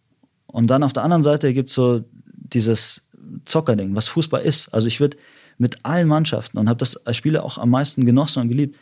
[0.47, 3.09] Und dann auf der anderen Seite gibt's so dieses
[3.45, 4.69] Zockerding, was Fußball ist.
[4.69, 5.17] Also ich würde
[5.57, 8.77] mit allen Mannschaften und habe das als Spieler auch am meisten genossen und geliebt,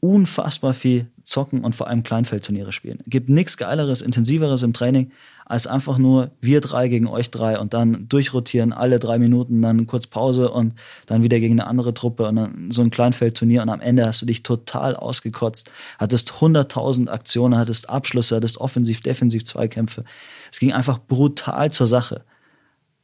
[0.00, 2.98] unfassbar viel zocken und vor allem Kleinfeldturniere spielen.
[3.06, 5.12] Gibt nichts Geileres, Intensiveres im Training,
[5.44, 9.86] als einfach nur wir drei gegen euch drei und dann durchrotieren, alle drei Minuten, dann
[9.86, 10.74] kurz Pause und
[11.06, 14.22] dann wieder gegen eine andere Truppe und dann so ein Kleinfeldturnier und am Ende hast
[14.22, 20.04] du dich total ausgekotzt, hattest 100.000 Aktionen, hattest Abschlüsse, hattest offensiv, defensiv Zweikämpfe.
[20.50, 22.24] Es ging einfach brutal zur Sache.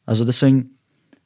[0.06, 0.70] Also deswegen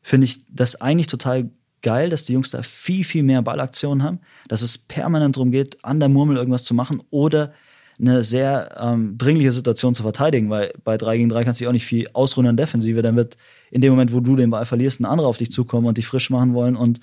[0.03, 1.51] finde ich das eigentlich total
[1.83, 5.83] geil, dass die Jungs da viel, viel mehr Ballaktionen haben, dass es permanent darum geht,
[5.85, 7.53] an der Murmel irgendwas zu machen oder
[8.01, 11.69] eine sehr ähm, dringliche Situation zu verteidigen, weil bei 3 gegen 3 kannst du dich
[11.69, 13.03] auch nicht viel ausruhen an Defensive.
[13.03, 13.37] Dann wird
[13.71, 16.07] in dem Moment, wo du den Ball verlierst, ein anderer auf dich zukommen und dich
[16.07, 17.01] frisch machen wollen und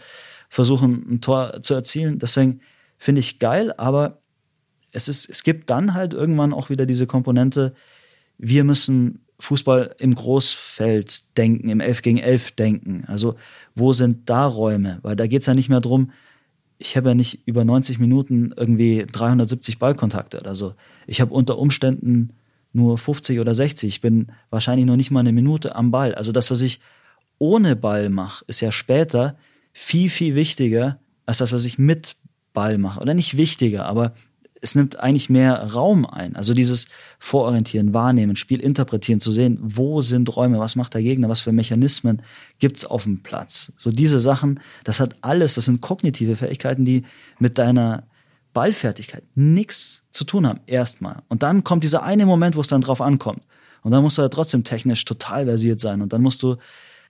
[0.49, 2.19] versuchen, ein Tor zu erzielen.
[2.19, 2.61] Deswegen
[2.97, 4.21] finde ich geil, aber
[4.93, 7.73] es, ist, es gibt dann halt irgendwann auch wieder diese Komponente,
[8.37, 13.03] wir müssen Fußball im Großfeld denken, im 11 gegen 11 denken.
[13.07, 13.35] Also
[13.75, 14.99] wo sind da Räume?
[15.01, 16.11] Weil da geht es ja nicht mehr drum,
[16.77, 20.73] ich habe ja nicht über 90 Minuten irgendwie 370 Ballkontakte oder so.
[21.07, 22.33] Ich habe unter Umständen
[22.73, 23.87] nur 50 oder 60.
[23.87, 26.13] Ich bin wahrscheinlich noch nicht mal eine Minute am Ball.
[26.13, 26.81] Also das, was ich
[27.37, 29.37] ohne Ball mache, ist ja später
[29.71, 32.17] viel, viel wichtiger als das, was ich mit
[32.53, 32.99] Ball mache.
[32.99, 34.13] Oder nicht wichtiger, aber
[34.65, 36.35] es nimmt eigentlich mehr Raum ein.
[36.35, 36.87] Also dieses
[37.19, 41.51] Vororientieren, Wahrnehmen, Spiel interpretieren, zu sehen, wo sind Räume, was macht der Gegner, was für
[41.51, 42.23] Mechanismen
[42.57, 43.73] gibt's auf dem Platz.
[43.77, 47.03] So diese Sachen, das hat alles, das sind kognitive Fähigkeiten, die
[47.37, 48.07] mit deiner
[48.53, 51.21] Ballfertigkeit nichts zu tun haben, erstmal.
[51.27, 53.43] Und dann kommt dieser eine Moment, wo es dann drauf ankommt.
[53.83, 56.01] Und dann musst du ja trotzdem technisch total versiert sein.
[56.01, 56.55] Und dann musst du,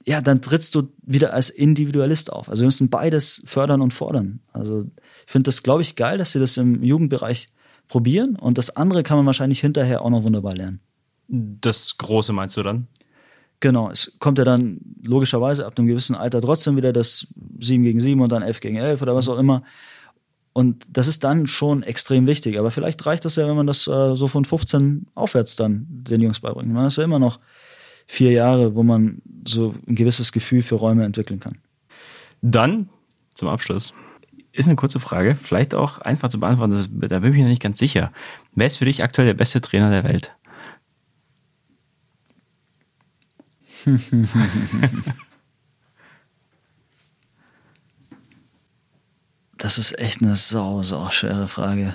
[0.06, 2.50] ja, dann trittst du wieder als Individualist auf.
[2.50, 4.42] Also wir müssen beides fördern und fordern.
[4.52, 4.84] Also
[5.26, 7.50] ich finde das, glaube ich, geil, dass sie das im Jugendbereich
[7.88, 8.36] probieren.
[8.36, 10.80] Und das andere kann man wahrscheinlich hinterher auch noch wunderbar lernen.
[11.28, 12.88] Das Große meinst du dann?
[13.60, 17.28] Genau, es kommt ja dann logischerweise ab einem gewissen Alter trotzdem wieder das
[17.60, 19.64] 7 gegen 7 und dann 11 gegen 11 oder was auch immer.
[20.54, 22.58] Und das ist dann schon extrem wichtig.
[22.58, 26.22] Aber vielleicht reicht das ja, wenn man das äh, so von 15 aufwärts dann den
[26.22, 26.72] Jungs beibringt.
[26.72, 27.40] Man ist ja immer noch
[28.06, 31.58] vier Jahre, wo man so ein gewisses Gefühl für Räume entwickeln kann.
[32.42, 32.90] Dann
[33.34, 33.94] zum Abschluss
[34.56, 37.78] ist eine kurze Frage, vielleicht auch einfach zu beantworten, da bin ich mir nicht ganz
[37.78, 38.12] sicher.
[38.54, 40.34] Wer ist für dich aktuell der beste Trainer der Welt?
[49.58, 51.94] das ist echt eine sau, sau schwere Frage.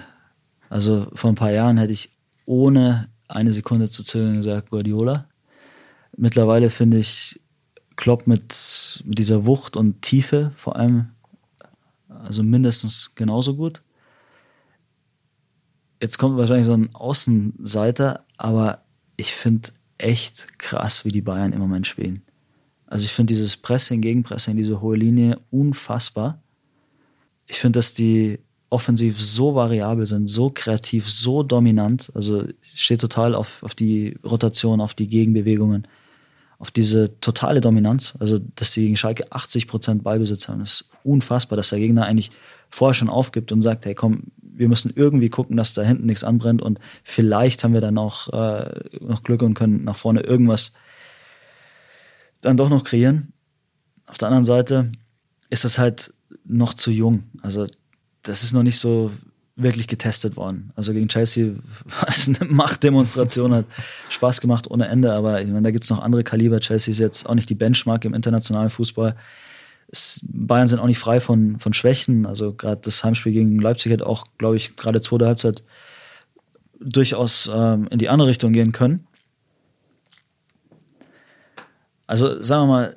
[0.68, 2.10] Also vor ein paar Jahren hätte ich
[2.44, 5.26] ohne eine Sekunde zu zögern gesagt Guardiola.
[6.16, 7.40] Mittlerweile finde ich
[7.96, 11.10] Klopp mit, mit dieser Wucht und Tiefe vor allem
[12.24, 13.82] also mindestens genauso gut.
[16.02, 18.84] Jetzt kommt wahrscheinlich so ein Außenseiter, aber
[19.16, 19.68] ich finde
[19.98, 22.22] echt krass, wie die Bayern im Moment spielen.
[22.86, 26.42] Also ich finde dieses Pressing, Gegenpressing, diese hohe Linie unfassbar.
[27.46, 28.40] Ich finde, dass die
[28.70, 32.10] offensiv so variabel sind, so kreativ, so dominant.
[32.14, 35.86] Also steht total auf, auf die Rotation, auf die Gegenbewegungen
[36.60, 40.90] auf diese totale Dominanz, also dass die gegen Schalke 80 Prozent Ballbesitz haben, das ist
[41.02, 42.30] unfassbar, dass der Gegner eigentlich
[42.68, 46.22] vorher schon aufgibt und sagt, hey komm, wir müssen irgendwie gucken, dass da hinten nichts
[46.22, 50.72] anbrennt und vielleicht haben wir dann auch äh, noch Glück und können nach vorne irgendwas
[52.42, 53.32] dann doch noch kreieren.
[54.06, 54.92] Auf der anderen Seite
[55.48, 56.12] ist das halt
[56.44, 57.24] noch zu jung.
[57.40, 57.68] Also
[58.22, 59.10] das ist noch nicht so
[59.56, 60.72] wirklich getestet worden.
[60.76, 61.54] Also gegen Chelsea
[62.00, 63.66] war es eine Machtdemonstration, hat
[64.08, 66.60] Spaß gemacht ohne Ende, aber ich meine, da gibt es noch andere Kaliber.
[66.60, 69.16] Chelsea ist jetzt auch nicht die Benchmark im internationalen Fußball.
[70.22, 72.24] Bayern sind auch nicht frei von, von Schwächen.
[72.24, 75.64] Also gerade das Heimspiel gegen Leipzig hat auch, glaube ich, gerade zweite Halbzeit
[76.80, 79.06] durchaus ähm, in die andere Richtung gehen können.
[82.06, 82.96] Also sagen wir mal,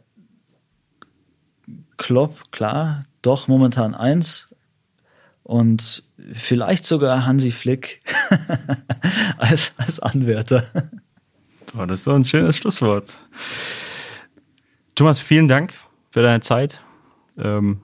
[1.97, 4.52] Klopp, klar, doch momentan eins,
[5.43, 8.01] und vielleicht sogar Hansi Flick
[9.37, 10.63] als, als Anwärter.
[11.77, 13.17] Oh, das ist doch ein schönes Schlusswort.
[14.95, 15.73] Thomas, vielen Dank
[16.11, 16.81] für deine Zeit
[17.37, 17.81] ähm,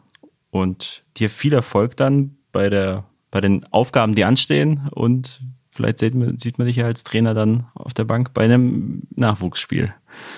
[0.51, 5.41] und dir viel Erfolg dann bei, der, bei den Aufgaben, die anstehen und
[5.71, 9.03] vielleicht sieht man, sieht man dich ja als Trainer dann auf der Bank bei einem
[9.15, 9.93] Nachwuchsspiel.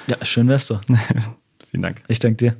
[0.08, 0.82] Ja, schön wär's doch.
[1.70, 2.04] vielen Dank.
[2.08, 2.58] Ich danke dir.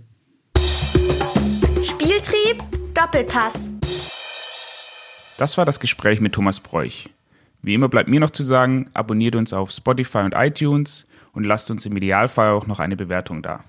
[1.84, 2.64] Spieltrieb,
[2.94, 3.72] Doppelpass.
[5.42, 7.10] Das war das Gespräch mit Thomas Bräuch.
[7.64, 11.72] Wie immer bleibt mir noch zu sagen, abonniert uns auf Spotify und iTunes und lasst
[11.72, 13.64] uns im Idealfall auch noch eine Bewertung da.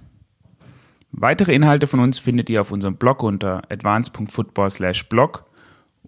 [1.12, 5.46] Weitere Inhalte von uns findet ihr auf unserem Blog unter advance.football/blog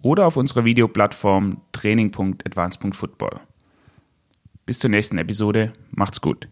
[0.02, 3.40] oder auf unserer Videoplattform training.advance.football.
[4.66, 6.46] Bis zur nächsten Episode, macht's gut.